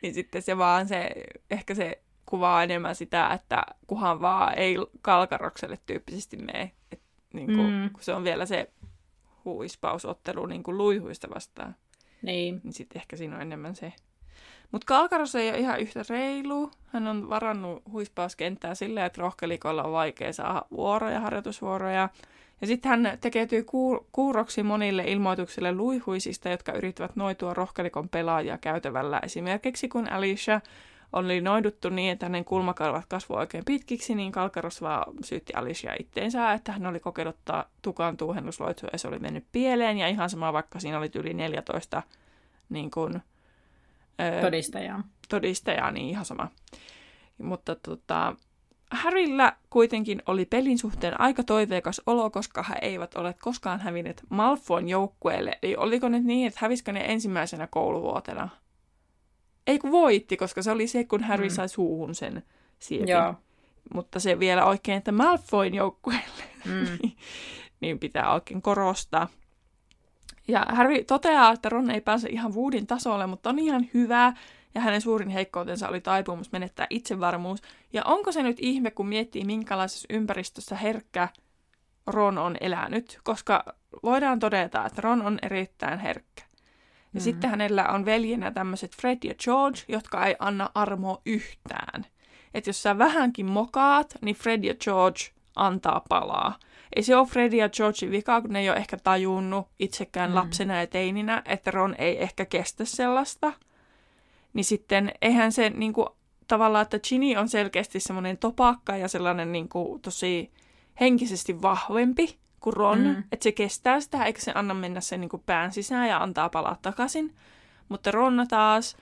[0.03, 1.11] niin sitten se vaan se,
[1.51, 6.73] ehkä se kuvaa enemmän sitä, että kuhan vaan ei kalkarokselle tyyppisesti mene.
[6.93, 7.01] Et,
[7.33, 7.91] niin kuin, mm.
[7.91, 8.71] Kun se on vielä se
[9.45, 11.77] huispausottelu niin kuin luihuista vastaan.
[12.23, 12.61] Niin.
[12.65, 13.93] Niin sitten ehkä siinä on enemmän se.
[14.73, 16.71] Mutta Kalkaros ei ole ihan yhtä reilu.
[16.87, 22.09] Hän on varannut huispauskenttää silleen, että rohkelikolla on vaikea saada vuoroja, harjoitusvuoroja.
[22.61, 23.67] Ja sitten hän tekeytyy
[24.13, 29.21] kuuroksi monille ilmoituksille luihuisista, jotka yrittävät noitua rohkelikon pelaajia käytävällä.
[29.23, 30.61] Esimerkiksi kun Alicia
[31.13, 36.53] oli noiduttu niin, että hänen kulmakarvat kasvoi oikein pitkiksi, niin Kalkaros vaan syytti Alicia itteensä,
[36.53, 37.37] että hän oli kokeillut
[37.83, 39.99] tukan tuuhennusloitsua ja se oli mennyt pieleen.
[39.99, 42.03] Ja ihan sama, vaikka siinä oli yli 14
[42.69, 43.23] niin kuin,
[44.41, 45.03] todistajaa.
[45.29, 46.49] todistajaa, niin ihan sama.
[47.39, 48.37] Mutta tota,
[48.91, 54.89] Harryllä kuitenkin oli pelin suhteen aika toiveikas olo, koska he eivät ole koskaan hävinneet Malfoyn
[54.89, 55.59] joukkueelle.
[55.63, 58.49] Eli oliko nyt niin, että hävisikö ne ensimmäisenä kouluvuotena?
[59.67, 61.55] Ei kun voitti, koska se oli se, kun Harry mm.
[61.55, 62.43] sai suuhun sen
[62.79, 63.09] siepin.
[63.09, 63.35] Joo.
[63.95, 66.99] Mutta se vielä oikein, että Malfoyn joukkueelle, mm.
[67.03, 67.17] niin,
[67.81, 69.29] niin pitää oikein korostaa.
[70.49, 74.33] Ja Harry toteaa, että Ron ei pääse ihan Woodin tasolle, mutta on ihan hyvä.
[74.75, 77.63] Ja hänen suurin heikkoutensa oli taipumus menettää itsevarmuus.
[77.93, 81.29] Ja onko se nyt ihme, kun miettii, minkälaisessa ympäristössä herkkä
[82.07, 83.21] Ron on elänyt?
[83.25, 83.65] Koska
[84.03, 86.46] voidaan todeta, että Ron on erittäin herkkä.
[87.17, 87.25] Ja mm.
[87.25, 92.07] sitten hänellä on veljenä tämmöiset Fred ja George, jotka ei anna armoa yhtään.
[92.55, 95.21] Että jos sä vähänkin mokaat, niin Fred ja George
[95.57, 96.59] antaa palaa.
[96.97, 100.35] Ei se ole Fred ja Georgein vika, kun ne ei ole ehkä tajunnut itsekään mm.
[100.35, 103.53] lapsena ja teininä, että Ron ei ehkä kestä sellaista.
[104.53, 106.09] Niin sitten eihän se niin kuin,
[106.49, 110.51] tavallaan, että Ginny on selkeästi semmoinen topakka ja sellainen niin kuin, tosi
[111.01, 113.25] henkisesti vahvempi kuin Ron, mm.
[113.33, 116.49] että se kestää sitä, eikä se anna mennä sen niin kuin pään sisään ja antaa
[116.49, 117.35] palaa takaisin.
[117.89, 118.97] Mutta Ronna taas,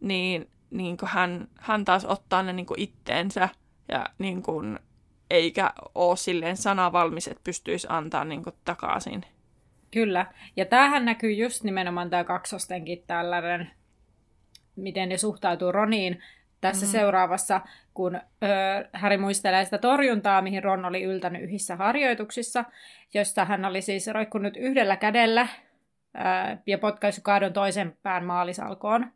[0.00, 3.48] niin, niin kuin hän, hän taas ottaa ne niin kuin itteensä
[3.88, 4.78] ja niin kuin,
[5.30, 9.24] eikä ole silleen sanavalmis, että pystyisi antaa niin kuin takaisin.
[9.90, 13.70] Kyllä, ja tämähän näkyy just nimenomaan tämä kaksostenkin tällainen,
[14.76, 16.22] miten ne suhtautuu Roniin,
[16.60, 16.98] tässä mm-hmm.
[16.98, 17.60] seuraavassa,
[17.94, 18.20] kun ö,
[18.92, 22.64] Harry muistelee sitä torjuntaa, mihin Ron oli yltänyt yhissä harjoituksissa,
[23.14, 26.20] josta hän oli siis roikkunut yhdellä kädellä ö,
[26.66, 29.06] ja potkaissut kaadon toisen pään maalisalkoon.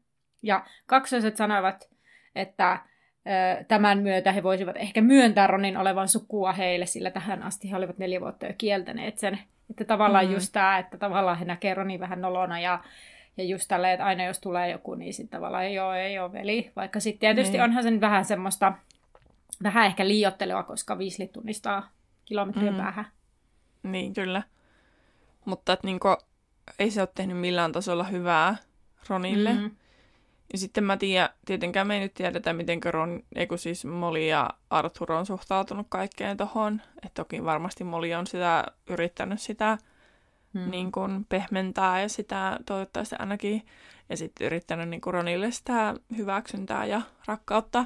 [0.42, 1.90] Ja kaksoiset sanoivat,
[2.34, 7.70] että ö, tämän myötä he voisivat ehkä myöntää Ronin olevan sukua heille, sillä tähän asti
[7.70, 9.38] he olivat neljä vuotta jo kieltäneet sen.
[9.70, 10.36] Että tavallaan mm-hmm.
[10.36, 12.80] just tämä, että tavallaan he näkevät Ronin vähän nolona ja
[13.36, 16.32] ja just tälleen, että aina jos tulee joku, niin sitten tavallaan ei ole, ei ole
[16.32, 16.72] veli.
[16.76, 17.62] Vaikka sitten tietysti niin.
[17.62, 18.72] onhan sen vähän semmoista,
[19.62, 21.90] vähän ehkä liiottelua, koska viislit tunnistaa
[22.24, 22.80] kilometrien mm.
[22.80, 23.06] päähän.
[23.82, 24.42] Niin, kyllä.
[25.44, 26.08] Mutta että niinku,
[26.78, 28.56] ei se ole tehnyt millään tasolla hyvää
[29.08, 29.52] Ronille.
[29.54, 29.70] Mm.
[30.52, 34.50] Ja sitten mä tiedän, tietenkään me ei nyt tiedetä, miten Ron, eiku siis Molly ja
[34.70, 36.82] Arthur on suhtautunut kaikkeen tohon.
[36.96, 39.78] Että toki varmasti Molly on sitä yrittänyt sitä
[40.54, 40.70] hmm.
[40.70, 43.62] niin kuin pehmentää ja sitä toivottavasti ainakin
[44.08, 47.84] ja sitten yrittänyt niin kuin Ronille sitä hyväksyntää ja rakkautta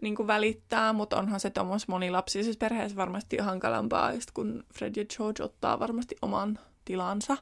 [0.00, 5.04] niin kuin välittää, mutta onhan se tuommoisessa monilapsisessa perheessä varmasti hankalampaa, just kun Fred ja
[5.16, 7.36] George ottaa varmasti oman tilansa.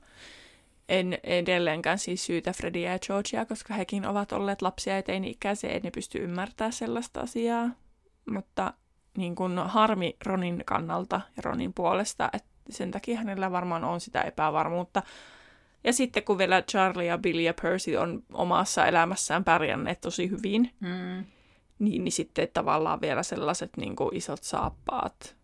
[0.88, 5.80] En edelleenkään siis syytä Fredia ja Georgia, koska hekin ovat olleet lapsia ja teini-ikäisiä, ei
[5.80, 7.70] ne pysty ymmärtämään sellaista asiaa.
[8.30, 8.74] Mutta
[9.16, 14.22] niin kuin harmi Ronin kannalta ja Ronin puolesta, että sen takia hänellä varmaan on sitä
[14.22, 15.02] epävarmuutta.
[15.84, 20.70] Ja sitten kun vielä Charlie ja Billy ja Percy on omassa elämässään pärjänneet tosi hyvin,
[20.80, 21.24] mm.
[21.78, 25.36] niin, niin sitten tavallaan vielä sellaiset niin kuin isot saappaat.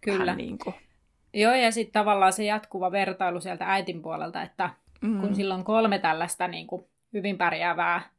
[0.00, 0.34] Kyllä.
[0.34, 0.74] niin kuin...
[1.34, 4.70] Joo, ja sitten tavallaan se jatkuva vertailu sieltä äitin puolelta, että
[5.00, 5.20] mm.
[5.20, 8.10] kun silloin kolme tällaista niin kuin hyvin pärjäävää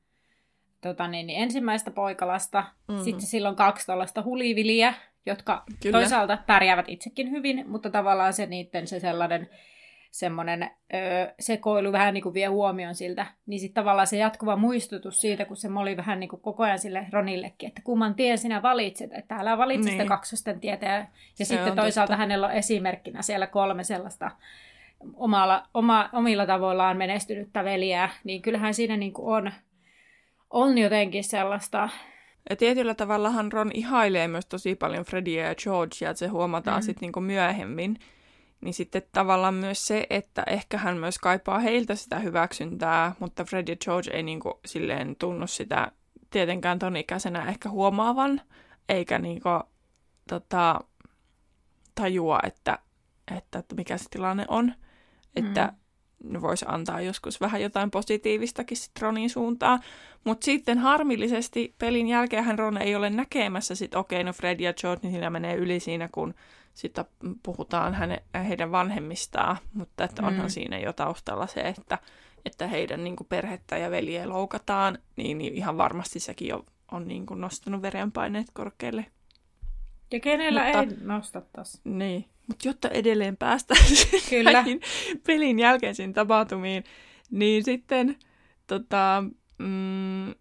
[0.81, 3.03] tota niin, niin ensimmäistä poikalasta, mm.
[3.03, 4.93] sitten silloin kaksi tällaista huliviliä,
[5.25, 5.97] jotka Kyllä.
[5.97, 9.49] toisaalta pärjäävät itsekin hyvin, mutta tavallaan se niiden se sellainen
[10.11, 15.21] semmoinen öö, sekoilu vähän niin kuin vie huomioon siltä, niin sitten tavallaan se jatkuva muistutus
[15.21, 18.61] siitä, kun se oli vähän niin kuin koko ajan sille Ronillekin, että kumman tien sinä
[18.61, 19.99] valitset, että älä valitse niin.
[19.99, 20.85] sitä kaksosten tietä.
[20.85, 21.05] Ja,
[21.39, 22.17] ja sitten toisaalta totta.
[22.17, 24.31] hänellä on esimerkkinä siellä kolme sellaista
[25.13, 29.51] omalla, oma, omilla tavoillaan menestynyttä veliä, niin kyllähän siinä niin kuin on,
[30.49, 31.89] on jotenkin sellaista
[32.49, 36.85] ja tietyllä tavallahan Ron ihailee myös tosi paljon Fredia ja Georgia, että se huomataan mm.
[36.85, 37.99] sitten niinku myöhemmin.
[38.61, 43.67] Niin sitten tavallaan myös se, että ehkä hän myös kaipaa heiltä sitä hyväksyntää, mutta Fred
[43.67, 45.91] ja George ei niinku silleen tunnu sitä
[46.29, 48.41] tietenkään ton ikäisenä ehkä huomaavan,
[48.89, 49.49] eikä niinku,
[50.29, 50.79] tota,
[51.95, 52.79] tajua, että,
[53.37, 54.73] että, että mikä se tilanne on.
[55.35, 55.86] Että mm
[56.41, 59.79] voisi antaa joskus vähän jotain positiivistakin sit Ronin suuntaan.
[60.23, 64.73] Mutta sitten harmillisesti pelin jälkeen Ron ei ole näkemässä sit okei, okay, no Fred ja
[64.73, 66.33] George, niin siinä menee yli siinä, kun
[66.73, 67.05] sitten
[67.43, 70.49] puhutaan häne, heidän vanhemmistaan, mutta että onhan mm.
[70.49, 71.97] siinä jo taustalla se, että,
[72.45, 77.07] että heidän niin kuin perhettä ja veljeä loukataan, niin, niin ihan varmasti sekin on, on
[77.07, 79.05] niin kuin nostanut verenpaineet korkealle.
[80.11, 81.81] Ja kenellä mutta, ei nostattaisi.
[81.83, 83.85] Niin, mutta jotta edelleen päästään
[84.29, 84.65] Kyllä.
[85.25, 86.83] pelin jälkeisiin tapahtumiin,
[87.31, 88.15] niin sitten
[88.67, 89.23] tota,
[89.57, 90.33] mm,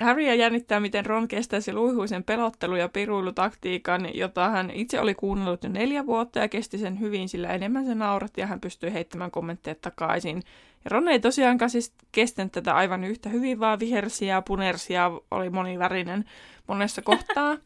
[0.00, 5.70] Harrya jännittää, miten Ron kestäisi luihuisen pelottelu- ja piruilutaktiikan, jota hän itse oli kuunnellut jo
[5.70, 9.74] neljä vuotta ja kesti sen hyvin, sillä enemmän se nauratti ja hän pystyi heittämään kommentteja
[9.74, 10.42] takaisin.
[10.84, 15.50] Ja Ron ei tosiaankaan siis kestänyt tätä aivan yhtä hyvin, vaan vihersiä ja punersia oli
[15.50, 16.24] monivärinen
[16.66, 17.56] monessa kohtaa.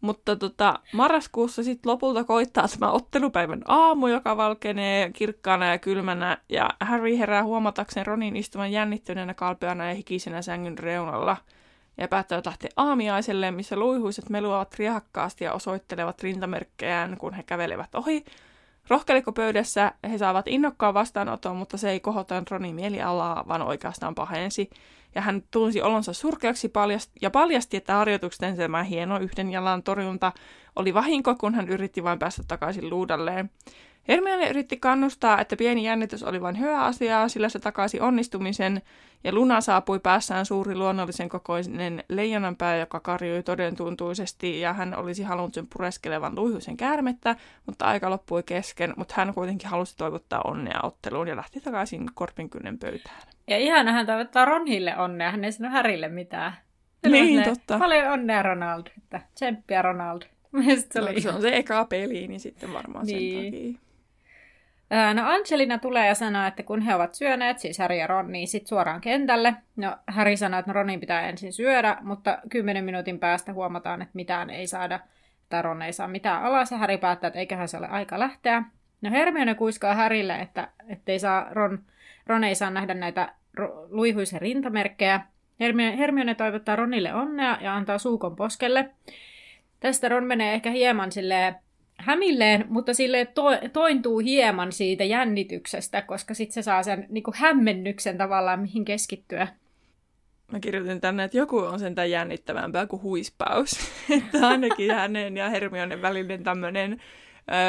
[0.00, 6.70] Mutta tota, marraskuussa sitten lopulta koittaa tämä ottelupäivän aamu, joka valkenee kirkkaana ja kylmänä, ja
[6.80, 11.36] Harry herää huomatakseen Ronin istuvan jännittyneenä, kalpeana ja hikisenä sängyn reunalla.
[11.98, 18.24] Ja päättävät lähteä aamiaiselle, missä luihuiset meluavat riehakkaasti ja osoittelevat rintamerkkejään, kun he kävelevät ohi.
[18.88, 24.70] Rohkelikopöydässä he saavat innokkaan vastaanoton, mutta se ei kohota Ronin mielialaa, vaan oikeastaan pahensi
[25.14, 30.32] ja hän tunsi olonsa surkeaksi paljast- ja paljasti, että harjoituksen tämä hieno yhden jalan torjunta
[30.76, 33.50] oli vahinko, kun hän yritti vain päästä takaisin luudalleen.
[34.08, 38.82] Hermione yritti kannustaa, että pieni jännitys oli vain hyvä asia, sillä se takaisi onnistumisen,
[39.24, 45.54] ja Luna saapui päässään suuri luonnollisen kokoinen leijonanpää, joka karjui todentuntuisesti, ja hän olisi halunnut
[45.54, 51.28] sen pureskelevan luihuisen käärmettä, mutta aika loppui kesken, mutta hän kuitenkin halusi toivottaa onnea otteluun
[51.28, 53.22] ja lähti takaisin Korpinkynnen pöytään.
[53.46, 56.52] Ja ihan hän toivottaa Ronhille onnea, hän ei sano Härille mitään.
[57.06, 57.78] Niin, totta.
[57.78, 60.22] Paljon onnea Ronald, että tsemppiä Ronald.
[60.92, 63.52] Se, oli no, se on se eka peli, niin sitten varmaan niin.
[63.52, 63.85] sen takia.
[65.14, 68.48] No Angelina tulee ja sanoo, että kun he ovat syöneet, siis Harry ja Ron, niin
[68.48, 69.54] sitten suoraan kentälle.
[69.76, 74.12] No Harry sanoo, että no Ronin pitää ensin syödä, mutta kymmenen minuutin päästä huomataan, että
[74.14, 75.00] mitään ei saada,
[75.48, 78.62] tai Ron ei saa mitään alas, ja Harry päättää, että eiköhän se ole aika lähteä.
[79.02, 80.68] No Hermione kuiskaa Harrylle, että
[81.06, 81.78] ei saa, Ron,
[82.26, 83.32] Ron ei saa nähdä näitä
[83.88, 85.20] luihuisen rintamerkkejä.
[85.60, 88.90] Hermione, Hermione toivottaa Ronille onnea ja antaa suukon poskelle.
[89.80, 91.56] Tästä Ron menee ehkä hieman silleen
[91.98, 97.34] hämilleen, mutta sille to- tointuu hieman siitä jännityksestä, koska sitten se saa sen niin kuin
[97.36, 99.48] hämmennyksen tavallaan, mihin keskittyä.
[100.52, 103.70] Mä kirjoitin tänne, että joku on sentään jännittävämpää kuin huispaus.
[104.18, 107.00] että ainakin hänen ja Hermionen välinen tämmöinen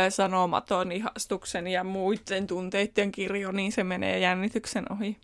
[0.10, 5.18] sanomaton ihastuksen ja muiden tunteiden kirjo, niin se menee jännityksen ohi.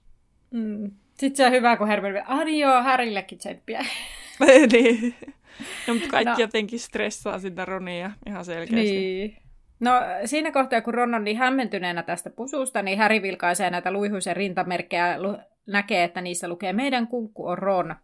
[0.52, 0.92] Mm.
[1.14, 3.86] Sitten se on hyvä, kun Hermione, ah niin joo, Harrillekin tsemppiä.
[4.72, 5.16] niin.
[5.88, 6.40] No, mutta kaikki no.
[6.40, 8.92] jotenkin stressaa sitä Ronia ihan selkeästi.
[8.92, 9.38] Niin.
[9.80, 9.92] No
[10.26, 15.08] siinä kohtaa, kun Ron on niin hämmentyneenä tästä pususta, niin Häri vilkaisee näitä luihuisen rintamerkkejä
[15.08, 17.96] ja lu- näkee, että niissä lukee meidän kunkku on Ron.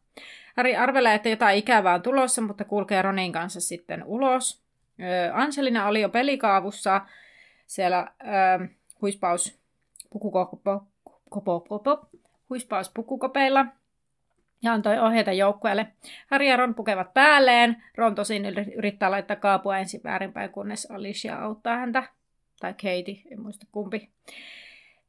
[0.56, 4.62] Häri arvelee, että jotain ikävää on tulossa, mutta kulkee Ronin kanssa sitten ulos.
[5.00, 7.02] Öö, Angelina oli jo pelikaavussa
[7.66, 8.68] siellä öö,
[9.02, 9.60] huispaus
[10.10, 10.84] pukukopo,
[11.30, 12.10] kopo, kopo,
[12.50, 13.66] huispaus pukukopeilla
[14.62, 15.88] ja antoi ohjeita joukkueelle.
[16.28, 17.84] Harry ja Ron pukevat päälleen.
[17.96, 18.46] Ron tosin
[18.76, 22.04] yrittää laittaa kaapua ensin väärinpäin, kunnes Alicia auttaa häntä.
[22.60, 24.10] Tai Katie, en muista kumpi.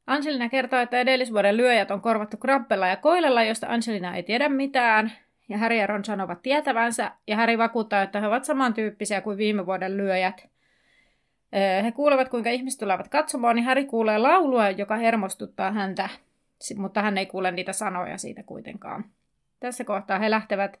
[0.07, 5.11] Angelina kertoo, että edellisvuoden lyöjät on korvattu krabbella ja koilella, josta Angelina ei tiedä mitään.
[5.49, 9.65] Ja Harry ja Ron sanovat tietävänsä, ja Harry vakuuttaa, että he ovat samantyyppisiä kuin viime
[9.65, 10.49] vuoden lyöjät.
[11.83, 16.09] He kuulevat, kuinka ihmiset tulevat katsomaan, niin Harry kuulee laulua, joka hermostuttaa häntä,
[16.75, 19.05] mutta hän ei kuule niitä sanoja siitä kuitenkaan.
[19.61, 20.79] Tässä kohtaa he lähtevät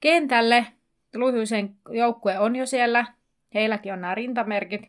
[0.00, 0.66] kentälle.
[1.14, 3.06] Luihuisen joukkue on jo siellä.
[3.54, 4.82] Heilläkin on nämä rintamerkit.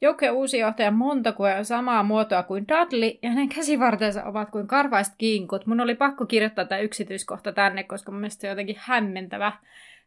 [0.00, 5.14] Joukkueen uusi johtaja Montague on samaa muotoa kuin Dudley, ja hänen käsivartensa ovat kuin karvaiset
[5.18, 5.66] kinkut.
[5.66, 9.52] Mun oli pakko kirjoittaa tämä yksityiskohta tänne, koska mun mielestä se on jotenkin hämmentävä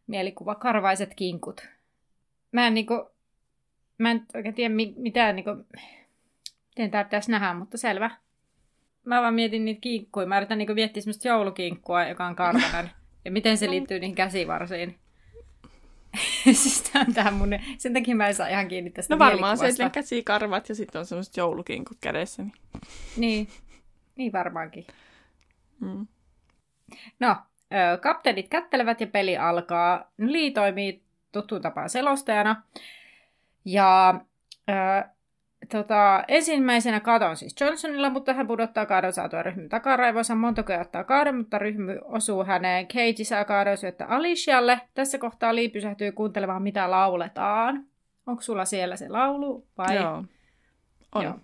[0.06, 1.68] mielikuva, karvaiset kinkut.
[2.52, 3.10] Mä en niinku,
[3.98, 5.50] mä en oikein tiedä mitään niinku,
[6.68, 8.10] miten tää pitäisi nähdä, mutta selvä.
[9.06, 10.26] Mä vaan mietin niitä kinkkuja.
[10.26, 12.90] Mä yritän niinku miettiä semmoista joulukinkkua, joka on karvanen.
[13.24, 14.98] ja miten se liittyy niihin käsivarsiin.
[16.44, 17.50] siis on tää mun...
[17.78, 21.06] Sen takia mä en saa ihan kiinni tästä No varmaan se käsikarvat ja sitten on
[21.06, 22.42] semmoiset joulukinkut kädessä.
[22.42, 22.52] Niin,
[23.16, 23.48] niin,
[24.16, 24.86] niin varmaankin.
[25.80, 26.06] Mm.
[27.20, 27.36] No,
[28.00, 30.10] kapteenit kättelevät ja peli alkaa.
[30.18, 32.62] Lee toimii tuttuun tapaan selostajana.
[33.64, 34.20] Ja
[35.72, 40.34] Tota, ensimmäisenä katon siis Johnsonilla, mutta hän pudottaa kaadon saatua ryhmän takaraivoissa.
[40.34, 42.86] Montague ottaa kaadon, mutta ryhmä osuu häneen.
[42.86, 44.80] Katie saa kaadon syöttä Alicialle.
[44.94, 47.84] Tässä kohtaa Lee pysähtyy kuuntelemaan, mitä lauletaan.
[48.26, 49.96] Onko sulla siellä se laulu vai?
[49.96, 50.24] Joo,
[51.14, 51.24] on.
[51.24, 51.34] Joo.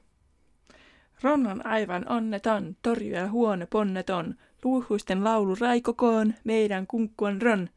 [1.22, 4.34] Ron on aivan onneton, torjuja huone ponneton.
[4.64, 7.68] Luuhuisten laulu raikokoon, meidän kunkku on Ron.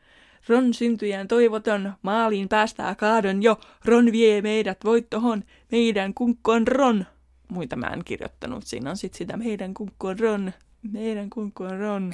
[0.50, 7.06] Ron syntyjän toivoton, maaliin päästää kaadon jo, Ron vie meidät voittohon, meidän kunkku on Ron.
[7.48, 10.52] Muita mä en kirjoittanut, siinä on sitten sitä meidän kunkku on Ron,
[10.92, 12.14] meidän kunkku on Ron.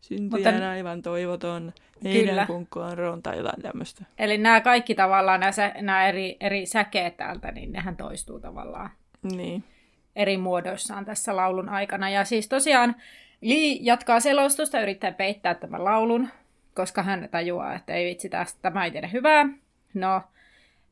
[0.00, 0.70] Syntyjän Mutta...
[0.70, 1.72] aivan toivoton,
[2.04, 2.46] meidän Kyllä.
[2.46, 4.04] kunkku on Ron tai jotain tämmöistä.
[4.18, 8.90] Eli nämä kaikki tavallaan, nämä, nämä eri, eri säkeet täältä, niin nehän toistuu tavallaan.
[9.22, 9.64] Niin.
[10.16, 12.10] Eri muodoissaan tässä laulun aikana.
[12.10, 12.96] Ja siis tosiaan
[13.40, 16.28] Lee jatkaa selostusta, yrittää peittää tämän laulun
[16.78, 19.46] koska hän tajuaa, että ei vitsi tästä, tämä ei tiedä hyvää.
[19.94, 20.22] No,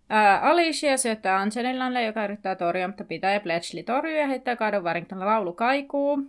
[0.09, 4.85] ää, Alicia syöttää Angelillalle, joka yrittää torjua, mutta pitää ja Bletchley torjuu ja heittää kaadon
[4.85, 6.22] Warrington laulu kaikuu.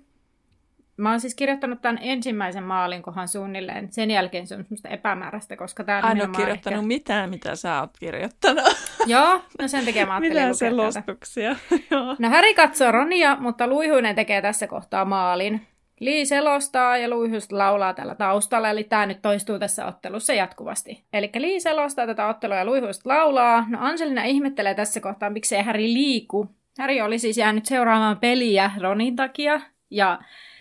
[0.98, 3.92] Mä oon siis kirjoittanut tämän ensimmäisen maalin kohan suunnilleen.
[3.92, 6.88] Sen jälkeen se on semmoista epämääräistä, koska tämä on ole kirjoittanut ehkä...
[6.88, 8.66] mitään, mitä sä oot kirjoittanut.
[9.06, 11.56] Joo, no sen takia mä ajattelin Mitään selostuksia.
[12.20, 15.68] no Häri katsoo Ronia, mutta Luihuinen tekee tässä kohtaa maalin.
[16.00, 21.04] Lee selostaa ja Luihus laulaa tällä taustalla, eli tämä nyt toistuu tässä ottelussa jatkuvasti.
[21.14, 23.66] Eli Lee selostaa tätä ottelua ja Luihus laulaa.
[23.70, 26.50] No Angelina ihmettelee tässä kohtaa, miksei Harry liiku.
[26.80, 30.20] Harry oli siis jäänyt seuraamaan peliä Ronin takia, ja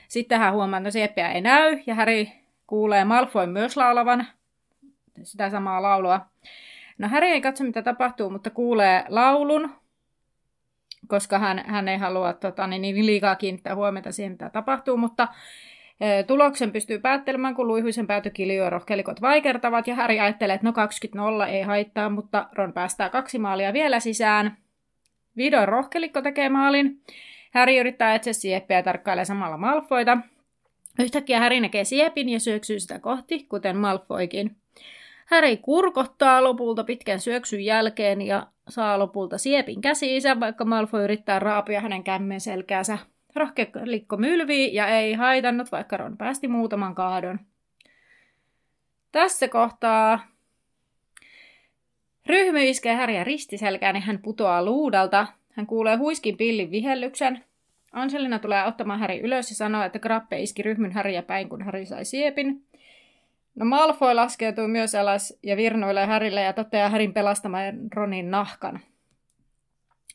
[0.08, 2.26] sitten hän huomaa, että no sieppiä ei näy, ja Harry
[2.66, 4.26] kuulee Malfoy myös laulavan
[5.22, 6.20] sitä samaa laulua.
[6.98, 9.70] No Harry ei katso, mitä tapahtuu, mutta kuulee laulun,
[11.08, 15.28] koska hän, hän ei halua tota, niin, niin liikaa kiinnittää huomiota siihen, mitä tapahtuu, mutta
[16.26, 20.72] tuloksen pystyy päättelemään, kun luihuisen päätykilju ja rohkelikot vaikertavat, ja Harry ajattelee, että no
[21.44, 24.56] 20-0 ei haittaa, mutta Ron päästää kaksi maalia vielä sisään.
[25.36, 27.00] Vihdoin rohkelikko tekee maalin.
[27.54, 30.18] Harry yrittää etsiä sieppiä ja tarkkailee samalla Malfoita.
[30.98, 34.56] Yhtäkkiä Harry näkee siepin ja syöksyy sitä kohti, kuten Malfoikin.
[35.26, 41.80] Harry kurkottaa lopulta pitkän syöksyn jälkeen ja saa lopulta siepin käsiinsä, vaikka Malfoy yrittää raapia
[41.80, 42.98] hänen kämmen selkäänsä.
[43.36, 47.40] Rohkelikko mylvii ja ei haitannut, vaikka Ron päästi muutaman kaadon.
[49.12, 50.20] Tässä kohtaa
[52.26, 55.26] Ryhmy iskee Häriä ristiselkään ja hän putoaa luudalta.
[55.52, 57.44] Hän kuulee huiskin pillin vihellyksen.
[57.92, 61.86] Angelina tulee ottamaan Häri ylös ja sanoo, että Grappe iski ryhmyn Häriä päin, kun Häri
[61.86, 62.65] sai siepin.
[63.56, 68.80] No Malfoy laskeutuu myös alas ja virnuilee Härille ja toteaa Härin pelastamaan Ronin nahkan.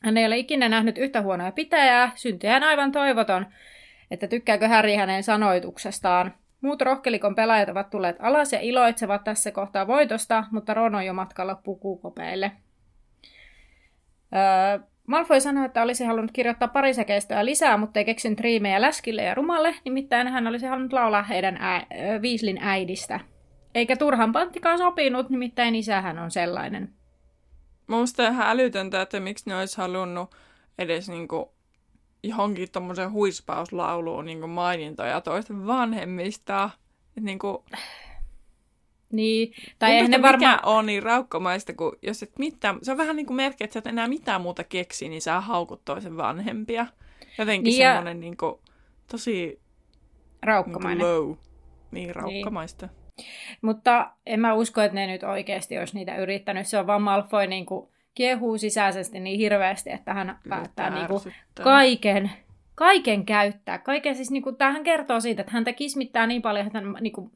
[0.02, 3.46] Hän ei ole ikinä nähnyt yhtä huonoa pitäjää, syntyään aivan toivoton,
[4.10, 6.34] että tykkääkö Häri hänen sanoituksestaan.
[6.60, 11.12] Muut rohkelikon pelaajat ovat tulleet alas ja iloitsevat tässä kohtaa voitosta, mutta Ron on jo
[11.12, 12.52] matkalla pukukopeille.
[14.34, 16.92] Öö, Malfoy sanoi, että olisi halunnut kirjoittaa pari
[17.42, 21.86] lisää, mutta ei keksinyt riimejä läskille ja rumalle, nimittäin hän olisi halunnut laulaa heidän ää,
[22.22, 23.20] Viislin äidistä–
[23.74, 26.92] eikä turhan panttikaan sopinut, nimittäin isähän on sellainen.
[27.86, 30.34] Minusta ihan älytöntä, että miksi ne olisi halunnut
[30.78, 31.52] edes niinku
[32.22, 36.70] johonkin tuommoisen huispauslauluun niinku mainintoja toisten vanhemmista.
[37.16, 37.64] Et niinku...
[39.12, 40.52] Niin, tai eihän ne varmaan...
[40.54, 43.72] mikä on niin raukkomaista, kun jos et mitään, se on vähän niin kuin merkki, että
[43.72, 46.86] sä et enää mitään muuta keksi, niin sä haukut toisen vanhempia.
[47.38, 48.54] Jotenkin Niin niin ja- semmoinen niin kuin,
[49.10, 49.60] tosi niin kuin
[50.42, 51.06] Raukkomainen.
[51.06, 51.36] low.
[51.90, 52.88] Niin, raukkamaista.
[53.62, 56.66] Mutta en mä usko, että ne nyt oikeasti olisi niitä yrittänyt.
[56.66, 61.22] Se on vaan Malfoy niin kuin kiehuu sisäisesti niin hirveästi, että hän päättää niin kuin
[61.62, 62.30] kaiken,
[62.74, 63.78] kaiken käyttää.
[63.78, 67.12] Kaiken siis, niin kuin, tämähän kertoo siitä, että häntä kismittää niin paljon, että hän, niin
[67.12, 67.30] kuin,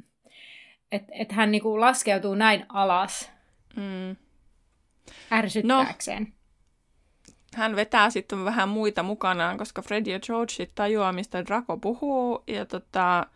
[0.93, 3.37] että, että hän niin kuin laskeutuu näin alas
[3.77, 4.17] Mm.
[5.33, 6.33] ärsyttääkseen.
[7.55, 12.43] Hän vetää sitten vähän muita mukanaan, koska Fred ja George sit tajuaa, mistä Draco puhuu,
[12.47, 13.27] ja tota,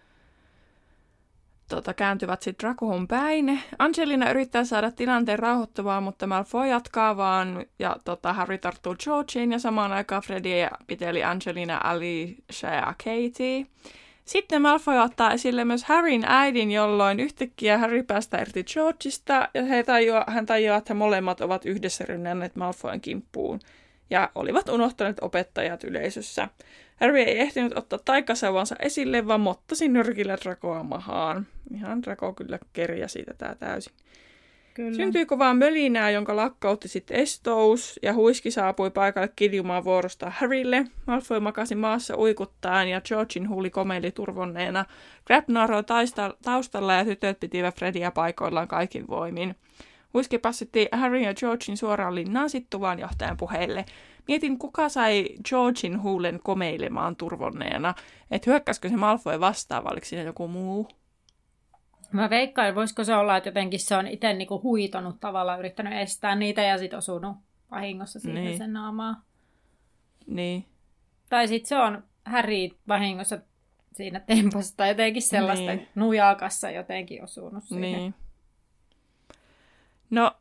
[1.70, 3.60] tota, kääntyvät sitten Dracohun päin.
[3.78, 9.58] Angelina yrittää saada tilanteen rauhoittuvaa, mutta Malfoy jatkaa vaan, ja tota, Harry tarttuu Georgeen, ja
[9.58, 13.66] samaan aikaan Freddy ja piteli Angelina, Alicia ja Katie.
[14.24, 19.82] Sitten Malfoy ottaa esille myös Harryn äidin, jolloin yhtäkkiä Harry päästää irti Georgeista, ja he
[19.82, 23.60] tajuaa, hän tajuaa, että he molemmat ovat yhdessä rynnänneet Malfoyn kimppuun
[24.10, 26.48] ja olivat unohtaneet opettajat yleisössä.
[27.00, 31.46] Harry ei ehtinyt ottaa taikasauvansa esille, vaan mottasi nyrkillä Dracoa mahaan.
[31.74, 33.92] Ihan Draco kyllä kerjäsi tätä täysin.
[34.74, 34.96] Kyllä.
[34.96, 40.84] Syntyi kovaa mölinää, jonka lakkautti sitten estous, ja huiski saapui paikalle kiljumaan vuorosta Harrylle.
[41.06, 44.84] Malfoy makasi maassa uikuttaan, ja Georgin huuli komeili turvonneena.
[45.86, 49.54] Taista- taustalla, ja tytöt pitivät Fredia paikoillaan kaikin voimin.
[50.14, 53.84] Huiski passitti Harry ja Georgin suoraan linnaan sittuvaan johtajan puheille.
[54.30, 57.94] Mietin, kuka sai Georgin huulen komeilemaan turvonneena.
[58.30, 60.88] Että hyökkäskö se Malfoy vastaan, vai oliko siinä joku muu?
[62.12, 66.34] Mä veikkaan, voisiko se olla, että jotenkin se on itse niinku huitonut tavallaan, yrittänyt estää
[66.34, 67.36] niitä ja sitten osunut
[67.70, 68.58] vahingossa siitä Niin.
[68.58, 69.22] sen naamaa.
[70.26, 70.64] Niin.
[71.28, 73.38] Tai sitten se on Harry vahingossa
[73.96, 75.88] siinä tempossa tai jotenkin sellaista Niin.
[75.94, 77.82] nujakassa jotenkin osunut siihen.
[77.82, 78.14] Niin.
[80.10, 80.32] No,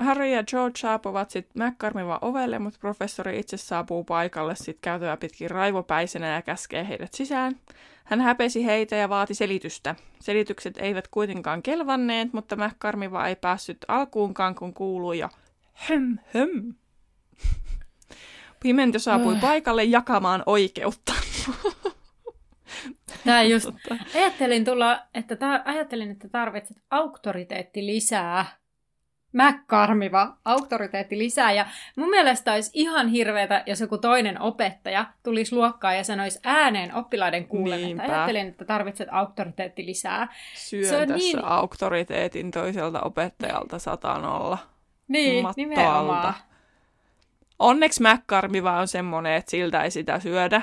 [0.00, 5.50] Harry ja George saapuvat sitten McCormivan ovelle, mutta professori itse saapuu paikalle sitten käytävä pitkin
[5.50, 7.56] raivopäisenä ja käskee heidät sisään.
[8.04, 9.94] Hän häpesi heitä ja vaati selitystä.
[10.20, 15.28] Selitykset eivät kuitenkaan kelvanneet, mutta McCormiva ei päässyt alkuunkaan, kun kuului jo
[15.72, 16.74] höm höm.
[18.62, 19.40] Pimento saapui Äh.
[19.40, 21.12] paikalle jakamaan oikeutta.
[23.24, 23.68] Tää just,
[24.14, 28.46] ajattelin, tulla, että ta, ajattelin, että tarvitset auktoriteetti lisää.
[29.32, 31.52] Mäkkarmiva auktoriteetti lisää.
[31.52, 31.66] Ja
[31.96, 37.48] mun mielestä olisi ihan hirveetä, jos joku toinen opettaja tulisi luokkaan ja sanoisi ääneen oppilaiden
[37.48, 38.02] kuulen, että Niinpä.
[38.02, 40.28] ajattelin, että tarvitset auktoriteetti lisää.
[40.54, 44.58] Syön Se on tässä niin- auktoriteetin toiselta opettajalta satanolla.
[45.08, 46.34] Niin, Matto nimenomaan.
[47.58, 50.62] Onneksi mäkkarmiva on semmoinen, että siltä ei sitä syödä.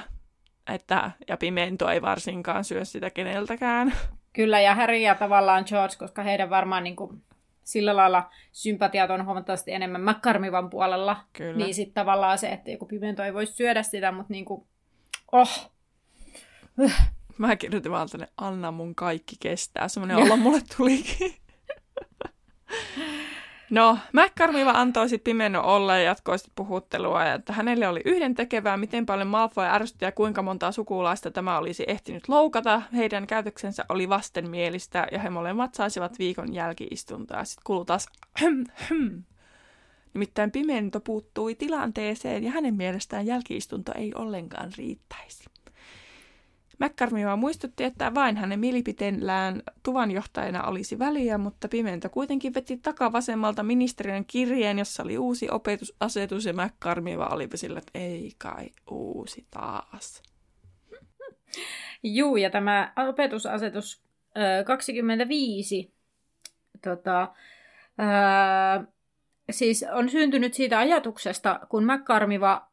[0.74, 3.94] Että, ja pimento ei varsinkaan syö sitä keneltäkään.
[4.34, 7.22] Kyllä, ja Harry ja tavallaan George, koska heidän varmaan niin kuin,
[7.68, 11.18] sillä lailla sympatiat on huomattavasti enemmän McCarmivan puolella.
[11.34, 11.58] Kyllä.
[11.58, 14.68] Niin sitten tavallaan se, että joku pimento ei voisi syödä sitä, mutta niin kuin,
[15.32, 15.72] oh,
[17.38, 19.88] Mä kirjoitin vaan tänne, anna mun kaikki kestää.
[19.88, 21.36] Semmoinen olo mulle tulikin.
[23.70, 28.36] No, McCarmiva antoi sitten Pimeno olla ja jatkoi sitten puhuttelua, ja että hänelle oli yhden
[28.36, 32.82] tekevää, miten paljon Malfoy ärsytti ja kuinka montaa sukulaista tämä olisi ehtinyt loukata.
[32.96, 37.46] Heidän käytöksensä oli vastenmielistä ja he molemmat saisivat viikon jälkiistuntaa.
[37.46, 38.08] Sitten kuului taas.
[40.14, 45.57] Nimittäin Pimento puuttui tilanteeseen ja hänen mielestään jälkiistunto ei ollenkaan riittäisi.
[46.80, 54.26] McCarmiva muistutti, että vain hänen mielipiteellään tuvanjohtajana olisi väliä, mutta Pimento kuitenkin veti takavasemmalta ministeriön
[54.26, 60.22] kirjeen, jossa oli uusi opetusasetus ja McCarmiva oli sillä, että ei kai uusi taas.
[62.04, 64.02] Juu, ja tämä opetusasetus
[64.38, 65.94] ö, 25
[66.84, 67.34] tota,
[68.82, 68.88] ö,
[69.52, 72.67] siis on syntynyt siitä ajatuksesta, kun McCarmiva,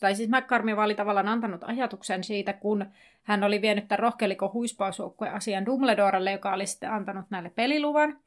[0.00, 2.86] tai siis McCarmiva oli tavallaan antanut ajatuksen siitä, kun
[3.22, 8.18] hän oli vienyt tämän rohkelikon huispausjoukkueen asian Dumbledorelle, joka oli sitten antanut näille peliluvan.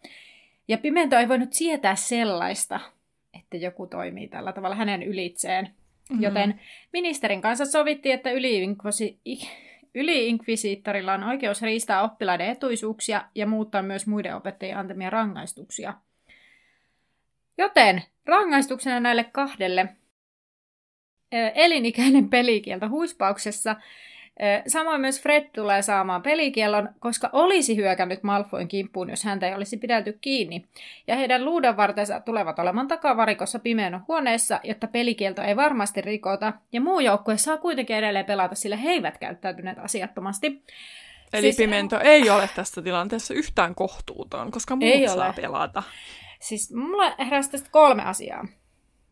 [0.67, 2.79] Ja Pimento ei voinut sietää sellaista,
[3.39, 5.65] että joku toimii tällä tavalla hänen ylitseen.
[5.65, 6.23] Mm-hmm.
[6.23, 6.61] Joten
[6.93, 9.19] ministerin kanssa sovittiin, että yli-inkvisi-
[9.95, 15.93] yli-inkvisiittorilla on oikeus riistää oppilaiden etuisuuksia ja muuttaa myös muiden opettajien antamia rangaistuksia.
[17.57, 19.87] Joten rangaistuksena näille kahdelle
[21.55, 23.75] elinikäinen pelikielto huispauksessa.
[24.67, 29.77] Samoin myös Fred tulee saamaan pelikiellon, koska olisi hyökännyt Malfoyn kimppuun, jos häntä ei olisi
[29.77, 30.65] pidelty kiinni.
[31.07, 36.53] Ja heidän luudanvartensa tulevat olemaan takavarikossa pimeän huoneessa, jotta pelikielto ei varmasti rikota.
[36.71, 40.63] Ja muu joukkue saa kuitenkin edelleen pelata, sillä he eivät käyttäytyneet asiattomasti.
[41.33, 41.57] Eli siis...
[41.57, 45.33] Pimento ei ole tässä tilanteessa yhtään kohtuuton, koska muut Ei saa ole.
[45.33, 45.83] pelata.
[46.39, 48.47] Siis mulla heräsi tästä kolme asiaa,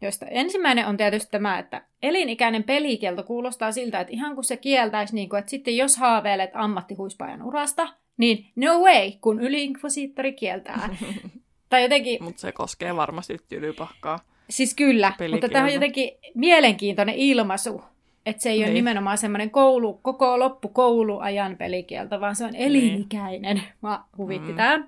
[0.02, 5.16] joista ensimmäinen on tietysti tämä, että elinikäinen pelikielto kuulostaa siltä, että ihan kun se kieltäisi,
[5.16, 7.88] niin kuin, että sitten jos haaveilet ammattihuispaajan urasta,
[8.18, 10.90] niin no way, kun yliinkvisiittori kieltää.
[11.70, 14.20] tai jotenkin, Mutta se koskee varmasti tylypahkaa.
[14.50, 17.82] siis kyllä, mutta tämä on jotenkin mielenkiintoinen ilmaisu,
[18.26, 18.74] että se ei ole Niin.
[18.74, 23.62] nimenomaan semmoinen koulu, koko loppukouluajan pelikielto, vaan se on elinikäinen.
[23.82, 24.56] Mä huvitti Mm.
[24.58, 24.88] tämä.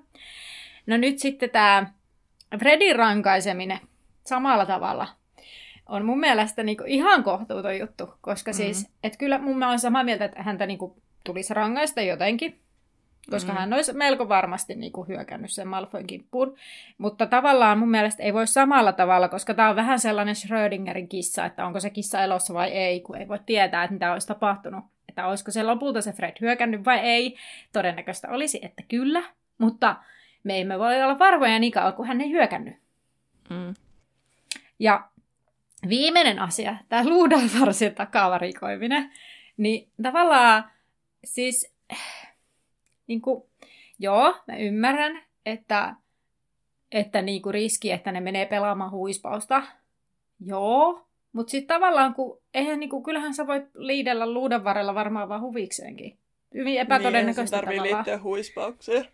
[0.86, 1.86] No nyt sitten tämä
[2.58, 3.78] Fredin rankaiseminen
[4.30, 5.08] samalla tavalla
[5.88, 8.54] on mun mielestä niinku ihan kohtuuton juttu, koska Mm.
[8.54, 12.58] siis, että kyllä mun mä oon samaa mieltä, että häntä niinku tulisi rangaista jotenkin,
[13.30, 13.58] koska Mm.
[13.58, 16.54] hän olisi melko varmasti niinku hyökännyt sen Malfoyn kimppuun.
[16.98, 21.44] Mutta tavallaan mun mielestä ei voi samalla tavalla, koska tämä on vähän sellainen Schrödingerin kissa,
[21.44, 24.84] että onko se kissa elossa vai ei, kun ei voi tietää, että mitä olisi tapahtunut.
[25.08, 27.36] Että olisiko se lopulta se Fred hyökännyt vai ei.
[27.72, 29.22] Todennäköistä olisi, että kyllä,
[29.58, 29.96] mutta
[30.44, 32.74] me emme voi olla varmoja niin kauan, kun hän ei hyökännyt.
[33.50, 33.74] Mm.
[34.80, 35.10] Ja
[35.88, 39.12] viimeinen asia, tämä luudalvarsin takavarikoiminen,
[39.56, 40.70] niin tavallaan
[41.24, 41.74] siis,
[43.06, 43.42] niin kuin,
[43.98, 45.94] joo, mä ymmärrän, että,
[46.92, 49.62] että niin kuin riski, että ne menee pelaamaan huispausta,
[50.40, 55.28] joo, mutta sitten tavallaan, kun, eihän, niin kuin, kyllähän sä voit liidellä luudan varrella varmaan
[55.28, 56.18] vaan huvikseenkin.
[56.54, 57.94] Hyvin epätodennäköistä niin, tavallaan.
[57.94, 59.06] liittyä huispaukseen.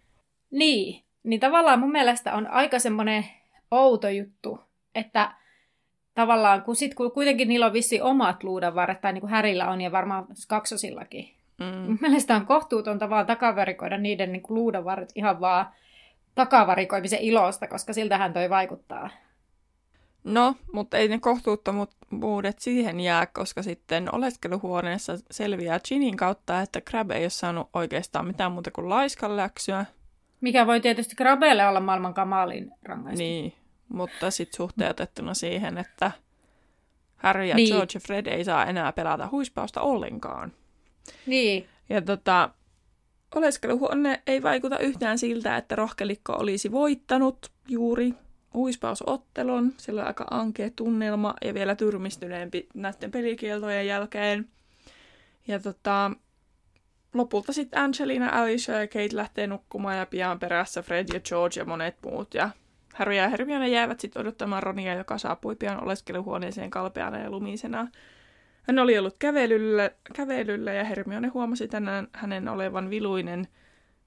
[0.50, 3.24] Niin, niin tavallaan mun mielestä on aika semmoinen
[3.70, 4.60] outo juttu,
[4.94, 5.32] että
[6.16, 9.80] tavallaan kun, sit, kun kuitenkin niillä on vissi omat luudanvarret, tai niin kuin Härillä on
[9.80, 11.28] ja varmaan kaksosillakin.
[11.58, 11.66] Mm.
[11.66, 15.66] Mun mielestä on kohtuutonta vaan takavarikoida niiden niin kuin luudanvarret ihan vaan
[16.34, 19.10] takavarikoimisen ilosta, koska siltähän toi vaikuttaa.
[20.24, 27.10] No, mutta ei ne kohtuuttomuudet siihen jää, koska sitten oleskeluhuoneessa selviää Ginin kautta, että Crab
[27.10, 29.86] ei ole saanut oikeastaan mitään muuta kuin laiskan läksyä.
[30.40, 33.18] Mikä voi tietysti Grabelle olla maailman kamalin rangaistus.
[33.18, 33.52] Niin,
[33.88, 36.10] mutta sitten suhteutettuna siihen, että
[37.16, 37.68] Harry ja Niin.
[37.68, 40.52] George ja Fred ei saa enää pelata huispausta ollenkaan.
[41.26, 41.66] niin.
[41.88, 42.50] Ja tota,
[43.34, 48.14] oleskeluhuone ei vaikuta yhtään siltä, että rohkelikko olisi voittanut juuri
[48.54, 49.74] huispausottelun.
[49.76, 54.48] Sillä on aika ankea tunnelma ja vielä tyrmistyneempi näiden pelikieltojen jälkeen.
[55.48, 56.10] Ja tota,
[57.14, 61.64] lopulta sitten Angelina, Alicia ja Kate lähtee nukkumaan ja pian perässä Fred ja George ja
[61.64, 62.34] monet muut.
[62.34, 62.50] Ja
[62.96, 67.88] Harry ja Hermione jäävät sitten odottamaan Ronia, joka saapui pian oleskeluhuoneeseen kalpeana ja lumisena.
[68.62, 73.48] Hän oli ollut kävelyllä, kävelyllä ja Hermione huomasi tänään hänen olevan viluinen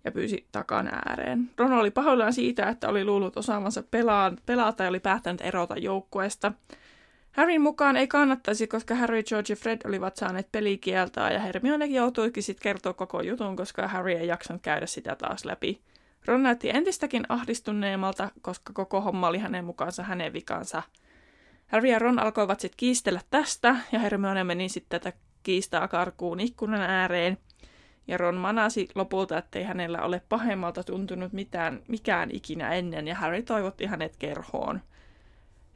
[0.03, 1.49] ja pyysi takan ääreen.
[1.57, 6.51] Ron oli pahoillaan siitä, että oli luullut osaavansa pelaa, pelata ja oli päättänyt erota joukkueesta.
[7.31, 12.43] Harryn mukaan ei kannattaisi, koska Harry, George ja Fred olivat saaneet pelikieltoa ja Hermione joutuikin
[12.43, 15.81] sitten kertoa koko jutun, koska Harry ei jaksanut käydä sitä taas läpi.
[16.25, 20.83] Ron näytti entistäkin ahdistuneemmalta, koska koko homma oli hänen mukaansa hänen vikansa.
[21.67, 26.81] Harry ja Ron alkoivat sitten kiistellä tästä, ja Hermione meni sitten tätä kiistaa karkuun ikkunan
[26.81, 27.37] ääreen.
[28.07, 33.43] Ja Ron manasi lopulta, ettei hänellä ole pahemmalta tuntunut mitään, mikään ikinä ennen, ja Harry
[33.43, 34.81] toivotti hänet kerhoon.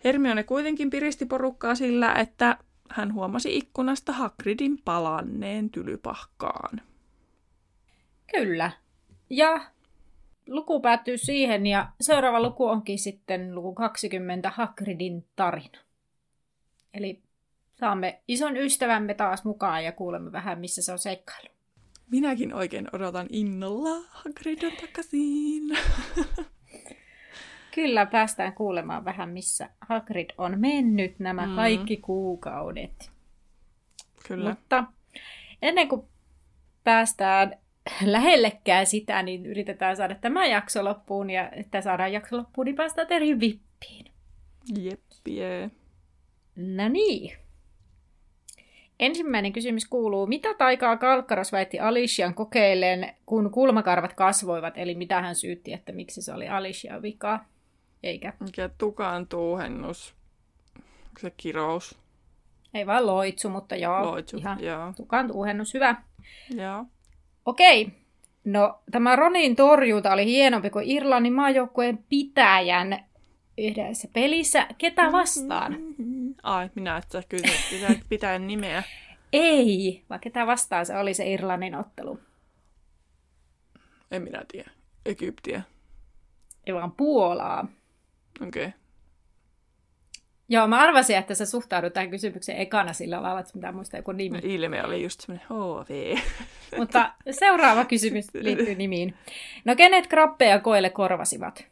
[0.04, 2.58] Hermione kuitenkin piristi porukkaa sillä, että
[2.90, 6.82] hän huomasi ikkunasta Hagridin palanneen tylypahkaan.
[8.32, 8.72] Kyllä.
[9.30, 9.62] Ja
[10.48, 15.80] luku päättyy siihen ja seuraava luku onkin sitten luku 20 Hagridin tarina.
[16.94, 17.22] Eli
[17.80, 21.48] saamme ison ystävämme taas mukaan ja kuulemme vähän, missä se on seikkailu.
[22.12, 25.64] Minäkin oikein odotan innolla Hagrid on takaisin.
[27.76, 31.56] Kyllä päästään kuulemaan vähän, missä Hagrid on mennyt nämä Mm.
[31.56, 33.12] kaikki kuukaudet.
[34.28, 34.50] Kyllä.
[34.50, 34.84] Mutta
[35.62, 36.08] ennen kuin
[36.84, 37.58] päästään
[38.06, 41.30] lähellekään sitä, niin yritetään saada tämä jakso loppuun.
[41.30, 44.06] Ja että saadaan jakso loppuun, niin päästään Terhin vippiin.
[44.80, 45.72] Jeppie.
[46.56, 47.38] No niin.
[49.00, 55.36] Ensimmäinen kysymys kuuluu, mitä taikaa Kalkkaros väitti Alician kokeilleen, kun kulmakarvat kasvoivat, eli mitä hän
[55.36, 57.46] syytti, että miksi se oli Alician vika,
[58.04, 60.16] eikä, Mikä tukan tuuhennus.
[61.20, 61.98] Se kirous.
[62.74, 64.38] ei vaan loitsu, mutta joo, Loitsu.
[64.38, 64.94] ihan Joo.
[64.98, 65.96] tukan tuuhennus, hyvä.
[66.56, 66.86] Joo.
[67.46, 67.92] Okei,
[68.44, 73.06] no tämä Ronin torjunta oli hienompi kuin Irlannin maajoukkueen pitäjän
[73.58, 74.68] yhdessä pelissä.
[74.78, 75.78] Ketä vastaan?
[76.44, 78.84] Ai, minä että kyllä pitää, pitää nimeä.
[79.34, 82.20] Ei, vaan ketä vastaan se oli se Irlannin ottelu.
[84.12, 84.72] En minä tiedä.
[85.06, 85.62] Egyptiä.
[86.68, 87.68] Ei vaan Puolaa.
[88.48, 88.66] Okei.
[88.66, 88.83] Okay.
[90.54, 94.12] Joo, mä arvasin, että sä suhtaudut tähän kysymykseen ekana sillä lailla, että mitä muista joku
[94.12, 94.40] nimi.
[94.44, 96.18] Ilme oli just semmoinen HV.
[96.80, 99.16] Mutta seuraava kysymys liittyy nimiin.
[99.66, 101.66] No kenet krappeja koille korvasivat?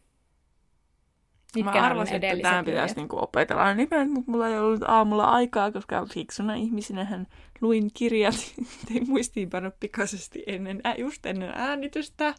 [1.56, 5.72] Mitkä mä arvasin, että tähän pitäisi niinku opetella nimen, mutta mulla ei ollut aamulla aikaa,
[5.72, 7.28] koska fiksuna ihmisenä hän
[7.62, 8.36] luin kirjat,
[8.88, 12.34] tein muistiinpanot pikaisesti ennen, just ennen äänitystä.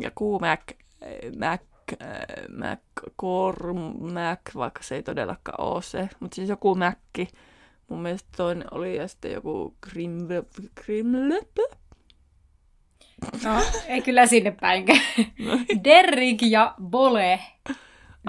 [0.00, 0.76] Ja Q-Mac,
[1.38, 1.60] Mac,
[2.56, 2.80] Mac,
[3.20, 3.72] Core,
[4.12, 6.98] Mac, vaikka se ei todellakaan ole se, mutta siis joku Mac.
[7.88, 10.44] Mun mielestä toinen oli ja sitten joku Grimle,
[13.44, 15.00] No, ei kyllä sinne päinkään.
[15.38, 15.58] No.
[15.84, 17.40] Derrick ja Bole.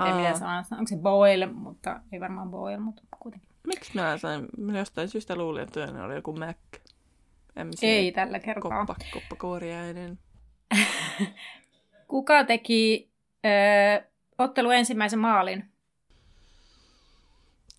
[0.08, 3.50] En tiedä sanoa, onko se Boyle, mutta ei varmaan Boyle, mutta kuitenkin.
[3.68, 6.58] Miksi mä sain, minä jostain syystä luulin, että toinen oli joku Mac.
[7.64, 8.86] MC ei tällä kertaa.
[8.86, 10.20] Koppa, koppakuoriainen.
[12.08, 13.10] Kuka teki
[13.46, 14.04] ö,
[14.38, 15.64] ottelu ensimmäisen maalin?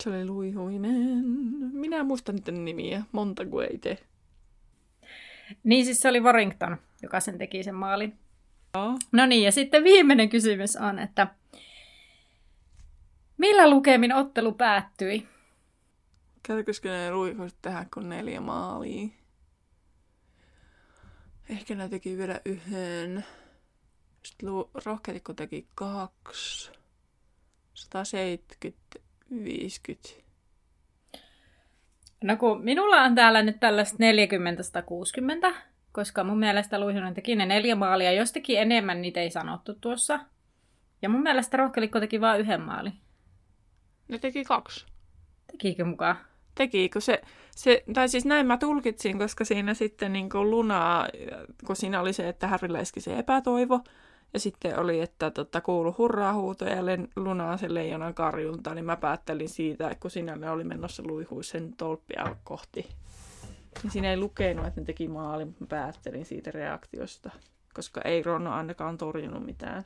[0.03, 1.25] Se oli Luihuinen.
[1.73, 3.03] Minä muistan niiden nimiä.
[3.13, 3.99] Montagu ei tee.
[5.65, 8.19] Niin siis se oli Warrington, joka sen teki sen maalin.
[9.13, 11.27] No niin, ja sitten viimeinen kysymys on, että
[13.39, 15.29] millä lukemin ottelu päättyi?
[16.43, 19.09] Käytäköskö ne luikoiset tehdä kuin neljä maalia?
[21.49, 23.25] Ehkä ne teki vielä yhden.
[24.27, 24.49] Sitten
[24.85, 26.73] rohkeatikko teki kaksi.
[27.75, 28.79] 170,
[29.45, 30.09] 50.
[32.25, 33.99] No kun minulla on täällä nyt tällaista
[35.51, 35.55] 40-60,
[35.93, 38.13] koska mun mielestä Luihonen teki ne neljä maalia.
[38.13, 40.21] Jos teki enemmän, niitä ei sanottu tuossa.
[41.03, 42.93] Ja mun mielestä Rohkelikko teki vain yhden maali.
[44.09, 44.87] Ne teki kaksi.
[45.53, 46.17] Tekikö mukaan?
[46.55, 47.23] Tekikö se,
[47.57, 51.09] se, tai siis näin mä tulkitsin, koska siinä sitten niin kuin Lunaa,
[51.67, 53.81] kun siinä oli se, että Harry läiski se epätoivo,
[54.35, 56.83] ja sitten oli, että tota, kuulu hurraa huutoja ja
[57.17, 62.37] lunaa sen leijonan karjunta, niin mä päättelin siitä, kun siinä ne oli menossa luihuisen tolppia
[62.45, 62.89] kohti.
[63.83, 67.31] Niin siinä ei lukenut, että ne teki maali, mutta mä päättelin siitä reaktiosta,
[67.75, 69.85] koska ei Ron ainakaan torjunut mitään.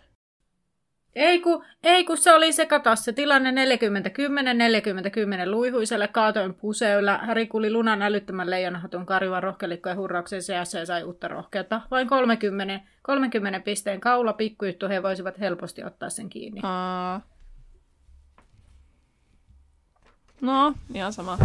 [1.14, 7.18] Ei kun, ei kun se oli se, kato se tilanne 40-10, 40-10 luihuiselle kaatoin puseulla.
[7.18, 11.80] Häri kuli lunan älyttömän leijonahatun karjuvan rohkelikko ja hurrauksen seassa ja sai uutta rohkeutta.
[11.90, 16.60] Vain 30, 30 pisteen kaula pikkujuttu he voisivat helposti ottaa sen kiinni.
[16.64, 17.20] Aa.
[20.40, 21.38] No, ihan sama.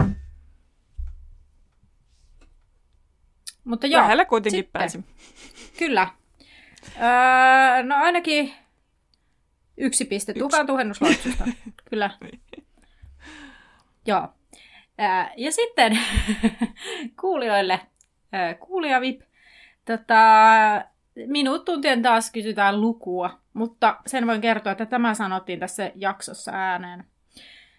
[3.63, 4.01] Mutta joo.
[4.01, 4.80] Lähellä kuitenkin sitten.
[4.80, 5.05] pääsi.
[5.80, 6.07] Kyllä.
[6.97, 8.53] Öö, no ainakin
[9.78, 10.34] Yksi piste.
[10.34, 11.43] Tukaan tuhennusloitsusta.
[11.89, 12.11] Kyllä.
[14.05, 14.28] Joo.
[14.97, 15.99] Ää, ja sitten
[17.21, 17.80] kuulijoille
[18.59, 19.21] kuulijavip.
[19.86, 20.15] Tota,
[21.28, 27.03] minut tuntien taas kysytään lukua, mutta sen voin kertoa, että tämä sanottiin tässä jaksossa ääneen.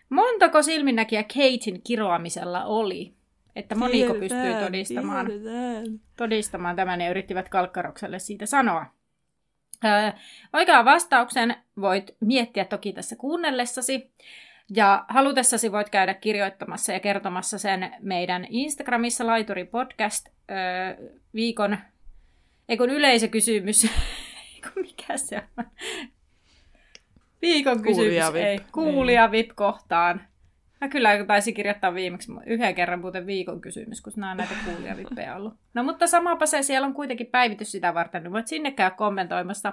[0.09, 3.13] Montako silminnäkiä Katein kiroamisella oli?
[3.57, 5.27] Että moniko pystyy todistamaan,
[6.17, 8.87] todistamaan tämän ja yrittivät Kalkkarokselle siitä sanoa.
[10.53, 14.11] Oikean vastauksen voit miettiä toki tässä kuunnellessasi.
[14.77, 20.29] Ja halutessasi voit käydä kirjoittamassa ja kertomassa sen meidän Instagramissa Laituri Podcast
[21.35, 21.79] viikon,
[22.69, 25.65] ei kun yleisökysymys, ei mikä se on,
[27.43, 30.21] viikon kysymys, kuulija ei, kuulija VIP kohtaan
[30.87, 35.37] Mä kyllä taisin kirjoittaa viimeksi yhden kerran muuten viikon kysymys, kun nämä on näitä kuulijavippejä
[35.37, 35.55] ollut.
[35.75, 39.73] No mutta samapa se, siellä on kuitenkin päivitys sitä varten, niin voit sinne käydä kommentoimassa.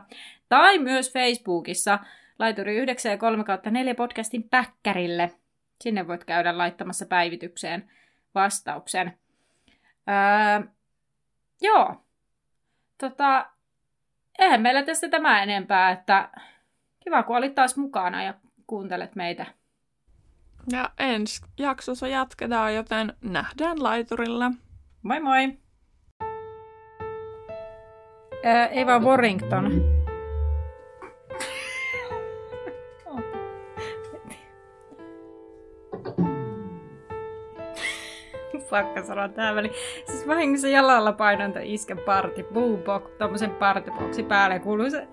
[0.50, 2.00] Tai myös Facebookissa
[2.40, 5.32] laituri 9 ja 3 4 podcastin päkkärille.
[5.82, 7.92] Sinne voit käydä laittamassa päivitykseen
[8.36, 9.18] vastauksen.
[10.10, 10.68] Öö,
[11.62, 12.04] joo.
[12.98, 13.46] Tota,
[14.40, 16.30] eihän meillä tästä tämä enempää, että
[17.00, 18.34] kiva kun olit taas mukana ja
[18.68, 19.46] kuuntelet meitä.
[20.72, 24.52] Ja ensi jaksossa jatketaan, joten nähdään laiturilla.
[25.02, 25.58] Moi moi!
[28.44, 29.72] Ää, Eva Warrington.
[38.70, 39.74] Pakka sanoa tähän väliin.
[40.06, 43.52] Siis vahingossa jalalla painan isken party, boombox, tommosen
[44.30, 45.08] päälle kuuluu se